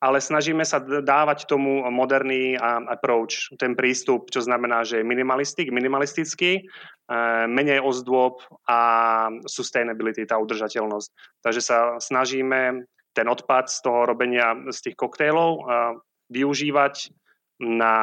ale 0.01 0.17
snažíme 0.17 0.65
sa 0.65 0.81
dávať 0.81 1.45
tomu 1.45 1.85
moderný 1.93 2.57
approach, 2.89 3.53
ten 3.61 3.77
prístup, 3.77 4.33
čo 4.33 4.41
znamená, 4.41 4.81
že 4.81 4.99
je 4.99 5.05
minimalistik, 5.05 5.69
minimalistický, 5.69 6.57
e, 6.57 6.61
menej 7.45 7.85
ozdôb 7.85 8.41
a 8.65 8.79
sustainability, 9.45 10.25
tá 10.25 10.41
udržateľnosť. 10.41 11.09
Takže 11.45 11.61
sa 11.61 11.77
snažíme 12.01 12.89
ten 13.13 13.27
odpad 13.29 13.69
z 13.69 13.77
toho 13.85 14.09
robenia 14.09 14.57
z 14.73 14.89
tých 14.89 14.97
koktejlov 14.97 15.49
e, 15.53 15.61
využívať 16.33 17.13
na, 17.61 17.95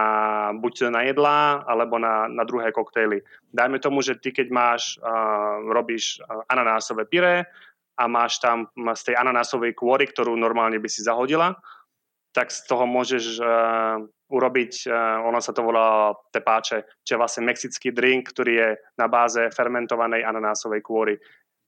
buď 0.55 0.95
na 0.95 1.03
jedlá, 1.03 1.67
alebo 1.67 1.99
na, 1.99 2.31
na 2.31 2.47
druhé 2.47 2.71
koktejly. 2.71 3.27
Dajme 3.51 3.83
tomu, 3.83 4.01
že 4.07 4.15
ty 4.15 4.31
keď 4.31 4.49
máš, 4.55 4.97
uh, 5.03 5.67
robíš 5.75 6.23
ananásové 6.47 7.05
pyré 7.11 7.43
a 7.99 8.07
máš 8.07 8.39
tam 8.39 8.71
z 8.95 9.03
tej 9.11 9.15
ananásovej 9.19 9.75
kôry, 9.75 10.07
ktorú 10.07 10.39
normálne 10.39 10.79
by 10.79 10.87
si 10.87 11.03
zahodila, 11.03 11.59
tak 12.31 12.55
z 12.55 12.63
toho 12.71 12.87
môžeš 12.87 13.43
uh, 13.43 13.99
urobiť, 14.31 14.87
uh, 14.87 15.27
ono 15.27 15.43
sa 15.43 15.51
to 15.51 15.67
volá 15.67 16.15
tepáče, 16.31 17.03
čo 17.03 17.19
je 17.19 17.21
vlastne 17.21 17.43
mexický 17.43 17.91
drink, 17.91 18.31
ktorý 18.31 18.53
je 18.55 18.69
na 18.95 19.11
báze 19.11 19.43
fermentovanej 19.51 20.23
ananásovej 20.23 20.87
kôry. 20.87 21.19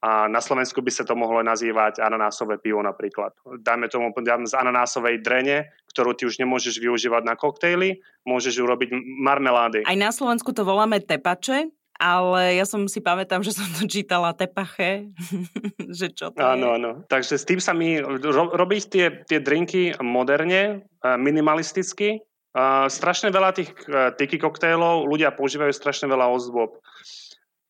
A 0.00 0.32
na 0.32 0.40
Slovensku 0.40 0.80
by 0.80 0.88
sa 0.88 1.04
to 1.04 1.12
mohlo 1.12 1.44
nazývať 1.44 2.00
ananásové 2.00 2.56
pivo 2.56 2.80
napríklad. 2.80 3.36
Dajme 3.60 3.92
tomu 3.92 4.08
z 4.16 4.54
ananásovej 4.56 5.20
drene, 5.20 5.68
ktorú 5.92 6.16
ty 6.16 6.24
už 6.24 6.40
nemôžeš 6.40 6.80
využívať 6.80 7.22
na 7.28 7.36
koktejly, 7.36 8.00
môžeš 8.24 8.64
urobiť 8.64 8.96
marmelády. 9.20 9.84
Aj 9.84 9.98
na 10.00 10.08
Slovensku 10.08 10.56
to 10.56 10.64
voláme 10.64 11.04
tepače, 11.04 11.68
ale 12.00 12.56
ja 12.56 12.64
som 12.64 12.88
si 12.88 13.04
pamätám, 13.04 13.44
že 13.44 13.52
som 13.52 13.68
to 13.76 13.84
čítala 13.84 14.32
tepache, 14.32 15.12
že 16.00 16.08
čo 16.16 16.32
to 16.32 16.40
Áno, 16.40 16.72
je. 16.72 16.76
áno. 16.80 16.90
Takže 17.04 17.36
s 17.36 17.44
tým 17.44 17.60
sa 17.60 17.76
mi 17.76 18.00
ro, 18.00 18.56
robiť 18.56 18.82
tie, 18.88 19.06
tie 19.28 19.36
drinky 19.44 19.92
moderne, 20.00 20.88
minimalisticky. 21.20 22.24
Uh, 22.50 22.90
strašne 22.90 23.30
veľa 23.30 23.54
tých 23.54 23.70
uh, 23.86 24.10
tiki 24.18 24.34
koktejlov, 24.34 25.06
ľudia 25.06 25.30
používajú 25.30 25.70
strašne 25.70 26.10
veľa 26.10 26.34
ozdob. 26.34 26.82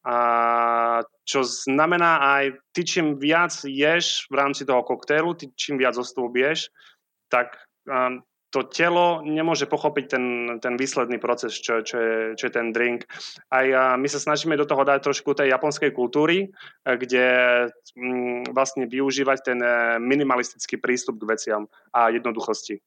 A 0.00 0.16
čo 1.28 1.44
znamená 1.44 2.40
aj, 2.40 2.44
ty 2.72 2.82
čím 2.88 3.20
viac 3.20 3.52
ješ 3.64 4.24
v 4.32 4.34
rámci 4.34 4.64
toho 4.64 4.80
koktejlu, 4.80 5.36
ty 5.36 5.52
čím 5.52 5.76
viac 5.76 5.96
osôb 6.00 6.32
ješ, 6.40 6.72
tak 7.28 7.60
um, 7.84 8.24
to 8.50 8.66
telo 8.66 9.22
nemôže 9.22 9.70
pochopiť 9.70 10.04
ten, 10.10 10.24
ten 10.58 10.74
výsledný 10.74 11.22
proces, 11.22 11.54
čo, 11.54 11.86
čo, 11.86 11.96
je, 11.96 12.16
čo 12.34 12.50
je 12.50 12.52
ten 12.52 12.74
drink. 12.74 13.06
Aj 13.46 13.94
my 13.94 14.08
sa 14.10 14.18
snažíme 14.18 14.58
do 14.58 14.66
toho 14.66 14.82
dať 14.82 15.06
trošku 15.06 15.38
tej 15.38 15.54
japonskej 15.54 15.94
kultúry, 15.94 16.50
kde 16.82 17.26
m, 17.94 18.02
mm, 18.02 18.42
vlastne 18.50 18.90
využívať 18.90 19.38
ten 19.46 19.58
e, 19.62 20.02
minimalistický 20.02 20.82
prístup 20.82 21.22
k 21.22 21.30
veciam 21.30 21.62
a 21.94 22.10
jednoduchosti. 22.10 22.82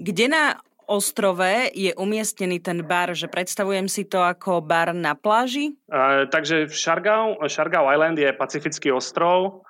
Kde 0.00 0.26
na 0.28 0.56
ostrove 0.86 1.70
je 1.72 1.92
umiestnený 1.96 2.60
ten 2.60 2.84
bar, 2.84 3.12
že 3.16 3.30
predstavujem 3.30 3.88
si 3.88 4.04
to 4.04 4.20
ako 4.20 4.60
bar 4.60 4.92
na 4.92 5.16
pláži? 5.16 5.76
Uh, 5.90 6.28
takže 6.28 6.68
Shargau, 6.70 7.40
Shargau 7.48 7.88
Island 7.88 8.20
je 8.20 8.30
pacifický 8.32 8.92
ostrov, 8.94 9.64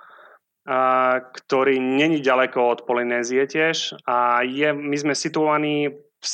uh, 0.66 1.22
ktorý 1.34 1.78
není 1.78 2.22
ďaleko 2.22 2.58
od 2.58 2.80
Polynézie 2.84 3.46
tiež 3.46 3.98
a 4.06 4.42
je, 4.46 4.70
my 4.74 4.96
sme 4.98 5.14
situovaní 5.16 5.90
v 5.92 6.26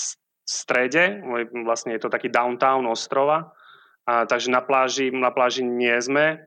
strede, 0.45 1.23
vlastne 1.63 1.95
je 1.95 2.03
to 2.03 2.11
taký 2.11 2.27
downtown 2.27 2.85
ostrova, 2.91 3.55
uh, 4.07 4.27
takže 4.27 4.51
na 4.51 4.61
pláži, 4.61 5.15
na 5.15 5.31
pláži 5.31 5.63
nie 5.63 5.95
sme. 6.03 6.43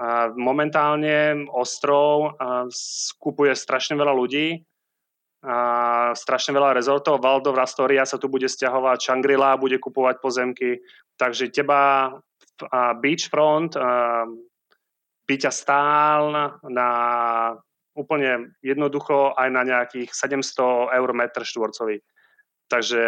Uh, 0.00 0.32
momentálne 0.32 1.44
ostrov 1.52 2.32
uh, 2.32 2.64
skupuje 2.72 3.52
strašne 3.52 4.00
veľa 4.00 4.16
ľudí, 4.16 4.64
a 5.40 5.56
strašne 6.12 6.52
veľa 6.52 6.76
rezortov. 6.76 7.24
Valdov 7.24 7.56
Rastoria 7.56 8.04
sa 8.04 8.20
tu 8.20 8.28
bude 8.28 8.44
stiahovať, 8.44 9.00
Shangri-La 9.00 9.56
bude 9.56 9.80
kupovať 9.80 10.20
pozemky, 10.20 10.84
takže 11.16 11.48
teba 11.48 12.12
a 12.68 12.92
beachfront 12.92 13.72
a, 13.72 14.28
by 15.24 15.34
ťa 15.40 15.52
stál 15.54 16.22
na 16.68 16.88
úplne 17.96 18.52
jednoducho 18.60 19.32
aj 19.32 19.48
na 19.48 19.62
nejakých 19.64 20.12
700 20.12 20.92
eur 20.92 21.10
metr 21.16 21.40
štvorcový. 21.40 22.04
Takže 22.70 23.02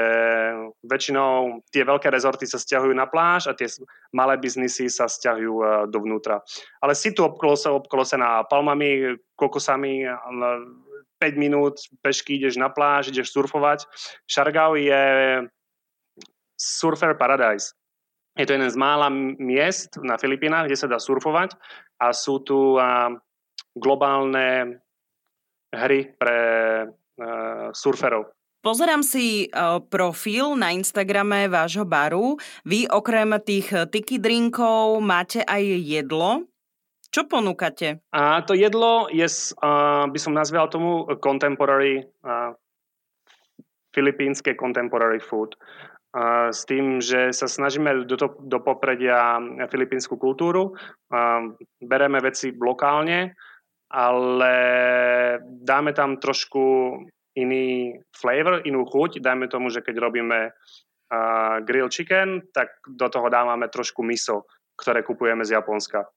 väčšinou 0.82 1.62
tie 1.70 1.86
veľké 1.86 2.10
rezorty 2.10 2.50
sa 2.50 2.58
stiahujú 2.58 2.90
na 2.98 3.06
pláž 3.06 3.46
a 3.46 3.54
tie 3.54 3.70
malé 4.10 4.34
biznisy 4.34 4.90
sa 4.90 5.06
stiahujú 5.06 5.54
e, 5.54 5.64
dovnútra. 5.86 6.42
Ale 6.82 6.98
si 6.98 7.14
tu 7.14 7.22
obklosená 7.22 8.42
palmami, 8.50 9.14
kokosami, 9.38 10.02
5 11.22 11.38
minút 11.38 11.78
pešky 12.02 12.42
ideš 12.42 12.58
na 12.58 12.66
pláž, 12.66 13.14
ideš 13.14 13.30
surfovať. 13.30 13.86
Šargau 14.26 14.74
je 14.74 15.04
surfer 16.58 17.14
paradise. 17.14 17.78
Je 18.34 18.42
to 18.42 18.58
jeden 18.58 18.66
z 18.66 18.74
mála 18.74 19.06
miest 19.38 20.02
na 20.02 20.18
Filipínach, 20.18 20.66
kde 20.66 20.74
sa 20.74 20.90
dá 20.90 20.98
surfovať 20.98 21.54
a 22.02 22.10
sú 22.10 22.42
tu 22.42 22.74
globálne 23.76 24.80
hry 25.72 26.12
pre 26.16 26.40
a, 26.84 27.70
surferov. 27.72 28.28
Pozerám 28.62 29.02
si 29.02 29.50
profil 29.90 30.54
na 30.54 30.70
Instagrame 30.70 31.50
vášho 31.50 31.82
baru. 31.82 32.38
Vy 32.62 32.86
okrem 32.86 33.34
tých 33.42 33.90
tiki 33.90 34.22
drinkov 34.22 35.02
máte 35.02 35.42
aj 35.42 35.62
jedlo. 35.82 36.46
Čo 37.12 37.28
ponúkate? 37.28 38.00
A 38.08 38.40
to 38.40 38.56
jedlo 38.56 39.04
je, 39.12 39.28
uh, 39.28 40.08
by 40.08 40.16
som 40.16 40.32
nazval 40.32 40.72
tomu 40.72 41.04
contemporary, 41.20 42.08
uh, 42.24 42.56
filipínske 43.92 44.56
contemporary 44.56 45.20
food. 45.20 45.52
Uh, 46.16 46.48
s 46.48 46.64
tým, 46.64 47.04
že 47.04 47.36
sa 47.36 47.44
snažíme 47.44 48.08
do, 48.08 48.16
to, 48.16 48.32
do 48.48 48.64
popredia 48.64 49.36
filipínsku 49.68 50.16
kultúru, 50.16 50.72
uh, 50.72 51.52
bereme 51.84 52.16
veci 52.24 52.48
lokálne, 52.56 53.36
ale 53.92 54.54
dáme 55.44 55.92
tam 55.92 56.16
trošku 56.16 56.96
iný 57.36 57.92
flavor, 58.16 58.64
inú 58.64 58.88
chuť. 58.88 59.20
Dajme 59.20 59.52
tomu, 59.52 59.68
že 59.68 59.84
keď 59.84 60.00
robíme 60.00 60.48
uh, 60.48 61.60
grill 61.60 61.92
chicken, 61.92 62.40
tak 62.56 62.72
do 62.88 63.08
toho 63.12 63.28
dávame 63.28 63.68
trošku 63.68 64.00
miso, 64.00 64.48
ktoré 64.80 65.04
kupujeme 65.04 65.44
z 65.44 65.60
Japonska. 65.60 66.08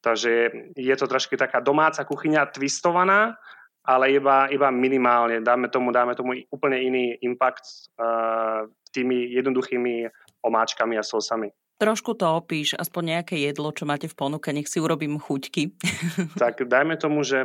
Takže 0.00 0.50
je 0.76 0.94
to 0.96 1.06
trošku 1.06 1.36
taká 1.36 1.60
domáca 1.60 2.04
kuchyňa 2.04 2.48
twistovaná, 2.48 3.36
ale 3.84 4.16
iba, 4.16 4.48
iba 4.48 4.68
minimálne. 4.72 5.40
Dáme 5.44 5.68
tomu, 5.68 5.92
dáme 5.92 6.16
tomu 6.16 6.36
úplne 6.48 6.80
iný 6.80 7.04
impact 7.20 7.92
uh, 7.96 8.68
tými 8.92 9.32
jednoduchými 9.36 10.08
omáčkami 10.44 10.96
a 10.96 11.04
sosami. 11.04 11.52
Trošku 11.80 12.12
to 12.12 12.28
opíš, 12.36 12.76
aspoň 12.76 13.16
nejaké 13.16 13.40
jedlo, 13.40 13.72
čo 13.72 13.88
máte 13.88 14.04
v 14.04 14.12
ponuke, 14.12 14.52
nech 14.52 14.68
si 14.68 14.84
urobím 14.84 15.16
chuťky. 15.16 15.80
tak 16.42 16.68
dajme 16.68 17.00
tomu, 17.00 17.24
že 17.24 17.40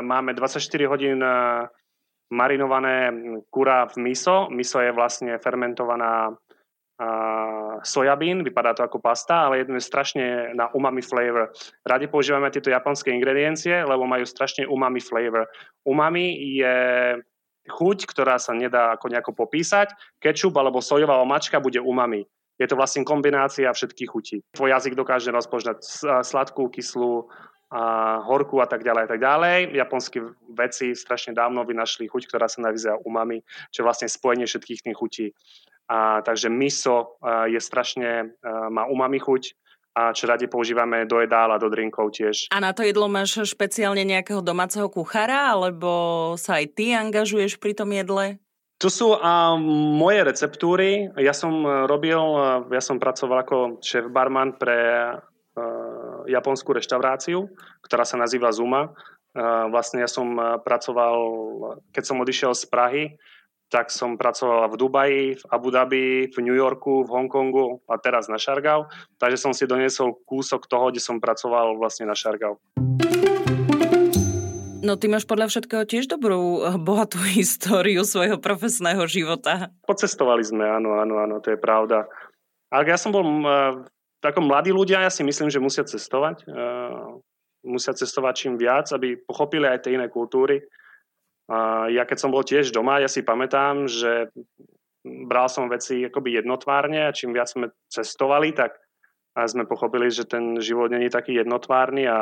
máme 0.00 0.32
24 0.32 0.64
hodín 0.88 1.20
marinované 2.32 3.12
kura 3.52 3.84
v 3.92 4.08
miso. 4.08 4.48
Miso 4.48 4.80
je 4.80 4.88
vlastne 4.88 5.36
fermentovaná 5.36 6.32
uh, 6.32 7.63
sojabín, 7.82 8.44
vypadá 8.44 8.76
to 8.76 8.86
ako 8.86 9.02
pasta, 9.02 9.48
ale 9.48 9.64
je 9.64 9.80
strašne 9.80 10.54
na 10.54 10.70
umami 10.70 11.02
flavor. 11.02 11.50
Radi 11.82 12.06
používame 12.06 12.52
tieto 12.54 12.70
japonské 12.70 13.10
ingrediencie, 13.10 13.82
lebo 13.82 14.06
majú 14.06 14.22
strašne 14.22 14.68
umami 14.68 15.02
flavor. 15.02 15.48
Umami 15.82 16.36
je 16.60 16.76
chuť, 17.66 17.98
ktorá 18.06 18.36
sa 18.36 18.52
nedá 18.52 18.94
ako 18.94 19.08
nejako 19.08 19.32
popísať. 19.34 19.90
Kečup 20.20 20.54
alebo 20.60 20.84
sojová 20.84 21.18
omačka 21.18 21.58
bude 21.58 21.80
umami. 21.80 22.22
Je 22.60 22.70
to 22.70 22.78
vlastne 22.78 23.02
kombinácia 23.02 23.66
všetkých 23.66 24.10
chutí. 24.10 24.36
Tvoj 24.54 24.70
jazyk 24.70 24.94
dokáže 24.94 25.34
rozpoznať 25.34 25.82
sladkú, 26.22 26.70
kyslú, 26.70 27.26
a 27.74 28.22
horku 28.22 28.62
a 28.62 28.70
tak 28.70 28.86
ďalej 28.86 29.02
a 29.02 29.08
tak 29.10 29.20
ďalej. 29.20 29.58
Japonskí 29.74 30.22
vedci 30.54 30.94
strašne 30.94 31.34
dávno 31.34 31.66
vynašli 31.66 32.06
chuť, 32.06 32.30
ktorá 32.30 32.46
sa 32.46 32.62
nazýva 32.62 33.02
umami, 33.02 33.42
čo 33.74 33.82
je 33.82 33.86
vlastne 33.90 34.06
spojenie 34.06 34.46
všetkých 34.46 34.86
tých 34.86 34.94
chutí. 34.94 35.26
A, 35.84 36.24
takže 36.24 36.48
miso 36.48 37.20
a, 37.20 37.44
je 37.44 37.60
strašne, 37.60 38.32
a, 38.40 38.72
má 38.72 38.88
umami 38.88 39.20
chuť, 39.20 39.52
a 39.94 40.10
čo 40.16 40.26
radi 40.26 40.48
používame 40.48 41.04
do 41.04 41.20
jedál 41.20 41.52
a 41.52 41.60
do 41.60 41.68
drinkov 41.70 42.16
tiež. 42.16 42.50
A 42.50 42.58
na 42.58 42.72
to 42.72 42.82
jedlo 42.82 43.06
máš 43.06 43.44
špeciálne 43.44 44.02
nejakého 44.02 44.40
domáceho 44.40 44.88
kuchára, 44.88 45.52
alebo 45.52 46.34
sa 46.40 46.58
aj 46.58 46.66
ty 46.72 46.96
angažuješ 46.96 47.60
pri 47.60 47.76
tom 47.76 47.92
jedle? 47.92 48.40
Tu 48.80 48.88
sú 48.88 49.12
a, 49.12 49.54
moje 49.94 50.24
receptúry. 50.24 51.12
Ja 51.20 51.36
som 51.36 51.68
robil, 51.84 52.18
ja 52.72 52.82
som 52.82 52.96
pracoval 52.96 53.44
ako 53.44 53.56
šéf 53.84 54.08
barman 54.08 54.56
pre 54.56 54.80
a, 54.80 55.12
japonskú 56.24 56.72
reštauráciu, 56.72 57.52
ktorá 57.84 58.08
sa 58.08 58.16
nazýva 58.16 58.50
Zuma. 58.56 58.88
A, 59.36 59.68
vlastne 59.68 60.00
ja 60.00 60.08
som 60.08 60.32
pracoval, 60.64 61.16
keď 61.92 62.02
som 62.08 62.24
odišiel 62.24 62.56
z 62.56 62.64
Prahy, 62.72 63.04
tak 63.74 63.90
som 63.90 64.14
pracoval 64.14 64.70
v 64.70 64.78
Dubaji, 64.78 65.22
v 65.34 65.44
Abu 65.50 65.74
Dhabi, 65.74 66.30
v 66.30 66.36
New 66.46 66.54
Yorku, 66.54 67.02
v 67.02 67.10
Hongkongu 67.10 67.82
a 67.90 67.98
teraz 67.98 68.30
na 68.30 68.38
Šargau. 68.38 68.86
Takže 69.18 69.34
som 69.34 69.50
si 69.50 69.66
doniesol 69.66 70.14
kúsok 70.22 70.70
toho, 70.70 70.94
kde 70.94 71.02
som 71.02 71.18
pracoval 71.18 71.74
vlastne 71.74 72.06
na 72.06 72.14
Šargau. 72.14 72.62
No 74.84 74.94
ty 74.94 75.10
máš 75.10 75.26
podľa 75.26 75.50
všetkého 75.50 75.82
tiež 75.90 76.06
dobrú, 76.06 76.62
eh, 76.62 76.78
bohatú 76.78 77.18
históriu 77.34 78.06
svojho 78.06 78.38
profesného 78.38 79.02
života. 79.10 79.74
Pocestovali 79.90 80.46
sme, 80.46 80.70
áno, 80.70 80.94
áno, 80.94 81.18
áno, 81.18 81.42
to 81.42 81.50
je 81.50 81.58
pravda. 81.58 82.06
Ale 82.70 82.86
ja 82.86 82.94
som 82.94 83.10
bol, 83.10 83.26
uh, 83.26 83.82
ako 84.22 84.38
mladí 84.38 84.70
ľudia, 84.70 85.02
ja 85.02 85.10
si 85.10 85.26
myslím, 85.26 85.50
že 85.50 85.62
musia 85.62 85.82
cestovať. 85.82 86.46
Uh, 86.46 87.18
musia 87.66 87.90
cestovať 87.90 88.34
čím 88.34 88.54
viac, 88.54 88.86
aby 88.94 89.18
pochopili 89.18 89.66
aj 89.66 89.82
tie 89.82 89.98
iné 89.98 90.06
kultúry 90.06 90.62
ja 91.90 92.02
keď 92.08 92.18
som 92.18 92.32
bol 92.32 92.44
tiež 92.44 92.72
doma, 92.72 93.02
ja 93.02 93.08
si 93.10 93.20
pamätám, 93.20 93.84
že 93.84 94.32
bral 95.04 95.52
som 95.52 95.68
veci 95.68 96.08
akoby 96.08 96.40
jednotvárne 96.40 97.08
a 97.08 97.14
čím 97.14 97.36
viac 97.36 97.52
sme 97.52 97.68
cestovali, 97.92 98.56
tak 98.56 98.80
sme 99.34 99.68
pochopili, 99.68 100.08
že 100.08 100.24
ten 100.24 100.56
život 100.62 100.88
není 100.88 101.10
taký 101.10 101.36
jednotvárny 101.36 102.08
a 102.08 102.18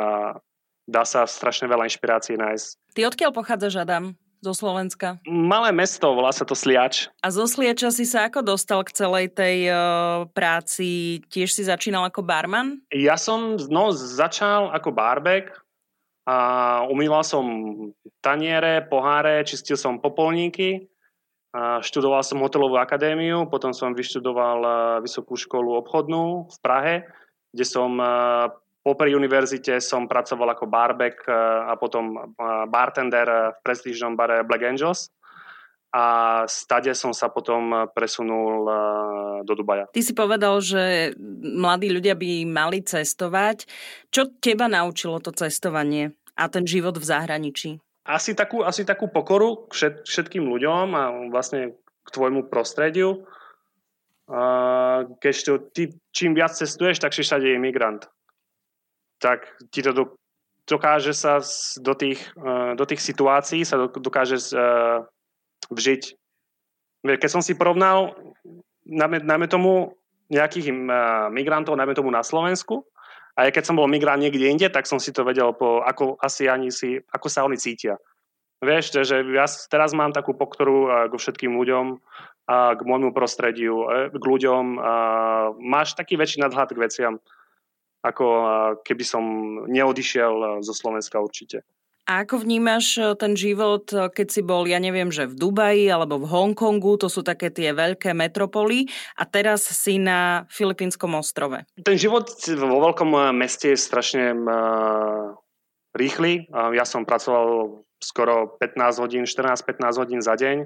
dá 0.83 1.03
sa 1.07 1.23
strašne 1.23 1.71
veľa 1.71 1.87
inšpirácií 1.87 2.35
nájsť. 2.35 2.67
Ty 2.97 3.01
odkiaľ 3.13 3.31
pochádzaš, 3.31 3.79
Adam? 3.79 4.17
Zo 4.43 4.51
Slovenska? 4.51 5.23
Malé 5.23 5.71
mesto, 5.71 6.03
volá 6.11 6.27
sa 6.35 6.43
to 6.43 6.51
Sliač. 6.51 7.07
A 7.23 7.31
zo 7.31 7.47
Sliača 7.47 7.95
si 7.95 8.03
sa 8.03 8.27
ako 8.27 8.43
dostal 8.43 8.83
k 8.83 8.91
celej 8.91 9.31
tej 9.31 9.71
uh, 9.71 10.27
práci? 10.35 11.23
Tiež 11.31 11.55
si 11.55 11.63
začínal 11.63 12.11
ako 12.11 12.27
barman? 12.27 12.83
Ja 12.91 13.15
som 13.15 13.55
no, 13.71 13.95
začal 13.95 14.67
ako 14.75 14.91
barbek, 14.91 15.55
a 16.23 16.37
umýval 16.87 17.23
som 17.27 17.45
taniere, 18.23 18.87
poháre, 18.87 19.43
čistil 19.43 19.75
som 19.75 19.99
popolníky, 19.99 20.87
a 21.53 21.85
študoval 21.85 22.25
som 22.25 22.41
hotelovú 22.41 22.81
akadémiu, 22.81 23.45
potom 23.45 23.77
som 23.77 23.93
vyštudoval 23.93 24.59
e, 24.65 24.71
vysokú 25.05 25.37
školu 25.37 25.77
obchodnú 25.85 26.49
v 26.49 26.57
Prahe, 26.65 26.95
kde 27.53 27.61
som 27.61 27.93
e, 28.01 28.09
popri 28.81 29.13
univerzite 29.13 29.77
som 29.77 30.09
pracoval 30.09 30.57
ako 30.57 30.65
barback 30.65 31.21
e, 31.29 31.37
a 31.69 31.77
potom 31.77 32.33
bartender 32.73 33.53
v 33.53 33.57
prestížnom 33.61 34.17
bare 34.17 34.41
Black 34.41 34.65
Angels. 34.65 35.13
A 35.93 36.05
stade 36.49 36.89
som 36.97 37.13
sa 37.13 37.29
potom 37.29 37.85
presunul 37.93 38.65
do 39.45 39.53
Dubaja. 39.53 39.85
Ty 39.93 40.01
si 40.01 40.17
povedal, 40.17 40.57
že 40.57 41.13
mladí 41.39 41.93
ľudia 41.93 42.17
by 42.17 42.49
mali 42.49 42.81
cestovať. 42.81 43.69
Čo 44.09 44.33
teba 44.41 44.65
naučilo 44.65 45.21
to 45.21 45.29
cestovanie 45.29 46.17
a 46.33 46.49
ten 46.49 46.65
život 46.65 46.97
v 46.97 47.05
zahraničí? 47.05 47.77
Asi 48.09 48.33
takú, 48.33 48.65
asi 48.65 48.83
takú 48.83 49.05
pokoru 49.07 49.69
k 49.69 50.01
všetkým 50.01 50.49
ľuďom 50.49 50.85
a 50.97 51.03
vlastne 51.29 51.77
k 51.77 52.09
tvojmu 52.09 52.49
prostrediu. 52.49 53.29
Keď 55.21 55.35
to, 55.45 55.53
ty 55.71 55.93
čím 56.09 56.33
viac 56.33 56.57
cestuješ, 56.57 56.97
tak 56.99 57.13
si 57.13 57.21
všade 57.21 57.45
je 57.47 57.53
imigrant. 57.53 58.09
Tak 59.21 59.45
ti 59.69 59.85
to 59.85 60.17
dokáže 60.65 61.13
sa 61.13 61.37
do 61.79 61.93
tých, 61.93 62.19
do 62.73 62.83
tých 62.83 62.99
situácií 62.99 63.61
sa 63.61 63.77
dokáže 63.87 64.41
vžiť. 65.69 66.03
Keď 67.03 67.29
som 67.29 67.43
si 67.43 67.55
porovnal, 67.55 68.15
najmä 68.87 69.47
tomu 69.47 69.95
nejakých 70.31 70.71
migrantov, 71.31 71.75
najmä 71.75 71.93
tomu 71.95 72.09
na 72.11 72.23
Slovensku, 72.23 72.87
a 73.33 73.49
keď 73.49 73.65
som 73.65 73.75
bol 73.77 73.89
migrant 73.89 74.21
niekde 74.21 74.45
inde, 74.45 74.67
tak 74.69 74.85
som 74.85 75.01
si 75.01 75.09
to 75.09 75.25
vedel, 75.25 75.57
po, 75.57 75.81
ako, 75.81 76.21
asi 76.21 76.45
ani 76.45 76.69
si, 76.69 77.01
ako 77.09 77.27
sa 77.27 77.41
oni 77.41 77.57
cítia. 77.57 77.97
Vieš, 78.61 79.03
že 79.03 79.25
ja 79.33 79.49
teraz 79.67 79.91
mám 79.91 80.13
takú 80.13 80.37
poktoru 80.37 81.09
k 81.09 81.13
všetkým 81.17 81.51
ľuďom, 81.51 81.99
a 82.43 82.75
k 82.75 82.81
môjmu 82.83 83.15
prostrediu, 83.15 83.87
e, 83.87 84.11
k 84.11 84.23
ľuďom. 84.23 84.79
A 84.79 84.93
máš 85.55 85.95
taký 85.95 86.19
väčší 86.19 86.43
nadhľad 86.43 86.75
k 86.75 86.81
veciam, 86.81 87.13
ako 88.03 88.25
keby 88.83 89.03
som 89.07 89.23
neodišiel 89.71 90.59
zo 90.59 90.73
Slovenska 90.75 91.23
určite. 91.23 91.63
A 92.03 92.27
ako 92.27 92.43
vnímaš 92.43 92.99
e, 92.99 93.15
ten 93.15 93.31
život, 93.31 93.87
e, 93.95 94.11
keď 94.11 94.27
si 94.27 94.41
bol, 94.43 94.67
ja 94.67 94.75
neviem, 94.75 95.07
že 95.07 95.23
v 95.23 95.39
Dubaji 95.39 95.87
alebo 95.87 96.19
v 96.19 96.27
Hongkongu, 96.27 96.99
to 96.99 97.07
sú 97.07 97.23
také 97.23 97.47
tie 97.47 97.71
veľké 97.71 98.11
metropoly 98.11 98.91
a 99.15 99.23
teraz 99.23 99.63
si 99.63 100.03
na 100.03 100.43
Filipínskom 100.51 101.15
ostrove? 101.15 101.63
Ten 101.79 101.95
život 101.95 102.27
vo 102.59 102.79
veľkom 102.83 103.07
e, 103.15 103.19
meste 103.31 103.71
je 103.71 103.79
strašne 103.79 104.35
rýchly. 105.93 106.49
Ja 106.49 106.89
som 106.89 107.05
pracoval 107.05 107.79
skoro 108.01 108.57
15 108.57 108.97
hodín, 108.97 109.23
14-15 109.29 110.01
hodín 110.01 110.19
za 110.25 110.33
deň, 110.33 110.65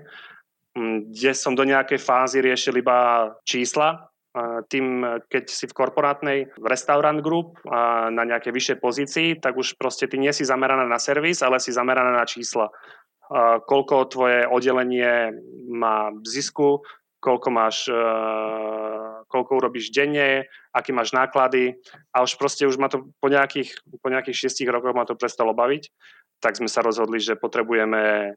kde 1.12 1.32
som 1.36 1.52
do 1.52 1.68
nejakej 1.68 2.00
fázy 2.00 2.40
riešil 2.40 2.80
iba 2.80 3.30
čísla, 3.44 4.08
tým, 4.70 5.04
keď 5.28 5.46
si 5.50 5.66
v 5.66 5.78
korporátnej 5.78 6.40
restaurant 6.62 7.20
group 7.24 7.58
a 7.68 8.10
na 8.14 8.24
nejakej 8.24 8.54
vyššej 8.54 8.78
pozícii, 8.82 9.30
tak 9.40 9.58
už 9.58 9.78
proste 9.80 10.06
ty 10.08 10.18
nie 10.18 10.32
si 10.34 10.46
zameraná 10.48 10.86
na 10.86 11.00
servis, 11.02 11.42
ale 11.42 11.62
si 11.62 11.74
zameraná 11.74 12.14
na 12.14 12.26
čísla. 12.28 12.70
Koľko 13.68 14.08
tvoje 14.08 14.48
oddelenie 14.48 15.36
má 15.68 16.16
zisku, 16.24 16.82
koľko 17.20 17.50
máš, 17.52 17.90
koľko 19.28 19.52
urobíš 19.58 19.92
denne, 19.92 20.48
aké 20.72 20.94
máš 20.94 21.12
náklady 21.12 21.76
a 22.14 22.24
už 22.24 22.38
proste 22.38 22.64
už 22.70 22.78
ma 22.78 22.88
to 22.88 23.10
po 23.20 23.28
nejakých, 23.28 23.74
po 24.00 24.08
nejakých 24.08 24.48
šiestich 24.48 24.70
rokoch 24.70 24.96
ma 24.96 25.04
to 25.04 25.20
prestalo 25.20 25.52
baviť, 25.52 25.90
tak 26.40 26.56
sme 26.56 26.70
sa 26.70 26.86
rozhodli, 26.86 27.18
že 27.18 27.36
potrebujeme 27.36 28.34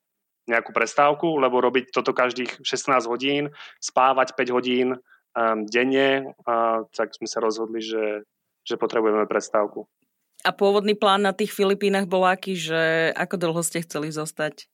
nejakú 0.49 0.73
prestávku, 0.73 1.39
lebo 1.39 1.61
robiť 1.63 1.95
toto 1.95 2.17
každých 2.17 2.65
16 2.65 3.07
hodín, 3.07 3.53
spávať 3.79 4.35
5 4.35 4.57
hodín, 4.57 4.99
um, 5.35 5.67
denne, 5.67 6.35
a 6.47 6.85
tak 6.95 7.15
sme 7.15 7.27
sa 7.27 7.43
rozhodli, 7.43 7.83
že, 7.83 8.27
že 8.67 8.75
potrebujeme 8.81 9.27
prestávku. 9.27 9.87
A 10.41 10.57
pôvodný 10.57 10.97
plán 10.97 11.21
na 11.21 11.37
tých 11.37 11.53
Filipínach 11.53 12.09
bol 12.09 12.25
aký, 12.25 12.57
že 12.57 13.13
ako 13.13 13.37
dlho 13.37 13.61
ste 13.61 13.85
chceli 13.85 14.09
zostať? 14.09 14.65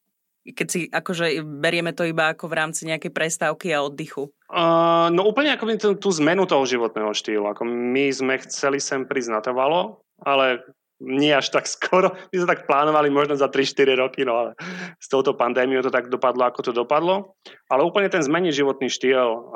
Keď 0.46 0.66
si 0.70 0.86
akože 0.86 1.42
berieme 1.42 1.90
to 1.90 2.06
iba 2.06 2.30
ako 2.30 2.46
v 2.46 2.54
rámci 2.54 2.86
nejakej 2.86 3.10
prestávky 3.10 3.74
a 3.74 3.82
oddychu. 3.82 4.30
Uh, 4.46 5.10
no 5.10 5.26
úplne 5.26 5.50
ako 5.50 5.74
tú, 5.74 5.90
tú 5.98 6.10
zmenu 6.22 6.46
toho 6.46 6.62
životného 6.62 7.10
štýlu. 7.10 7.50
Ako 7.50 7.66
my 7.66 8.06
sme 8.14 8.38
chceli 8.46 8.78
sem 8.78 9.02
prísť 9.02 9.34
na 9.34 9.40
trvalo, 9.42 10.06
ale 10.22 10.62
nie 11.00 11.28
až 11.32 11.52
tak 11.52 11.68
skoro. 11.68 12.16
My 12.32 12.36
sme 12.40 12.48
tak 12.48 12.64
plánovali 12.64 13.12
možno 13.12 13.36
za 13.36 13.52
3-4 13.52 14.00
roky, 14.00 14.24
no 14.24 14.32
ale 14.36 14.50
s 14.96 15.06
touto 15.12 15.36
pandémiou 15.36 15.84
to 15.84 15.92
tak 15.92 16.08
dopadlo, 16.08 16.48
ako 16.48 16.70
to 16.70 16.72
dopadlo. 16.72 17.36
Ale 17.68 17.84
úplne 17.84 18.08
ten 18.08 18.24
zmení 18.24 18.52
životný 18.52 18.88
štýl, 18.88 19.52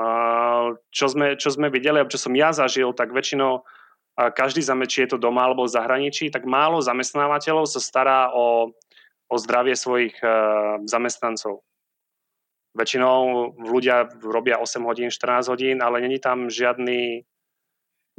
čo 0.93 1.07
sme, 1.09 1.41
čo 1.41 1.49
sme 1.49 1.73
videli, 1.73 2.03
čo 2.09 2.21
som 2.21 2.33
ja 2.37 2.53
zažil, 2.53 2.93
tak 2.93 3.14
väčšinou 3.17 3.64
každý 4.37 4.61
či 4.85 5.09
je 5.09 5.17
to 5.17 5.23
doma 5.23 5.49
alebo 5.49 5.64
v 5.64 5.73
zahraničí, 5.73 6.29
tak 6.29 6.45
málo 6.45 6.85
zamestnávateľov 6.85 7.64
sa 7.64 7.81
stará 7.81 8.29
o, 8.37 8.75
o 9.33 9.37
zdravie 9.41 9.73
svojich 9.73 10.12
e, 10.21 10.29
zamestnancov. 10.85 11.64
Väčšinou 12.77 13.55
ľudia 13.57 14.12
robia 14.21 14.61
8 14.61 14.85
hodín, 14.85 15.09
14 15.09 15.49
hodín, 15.49 15.77
ale 15.81 16.05
není 16.05 16.21
tam 16.21 16.53
žiadny 16.53 17.25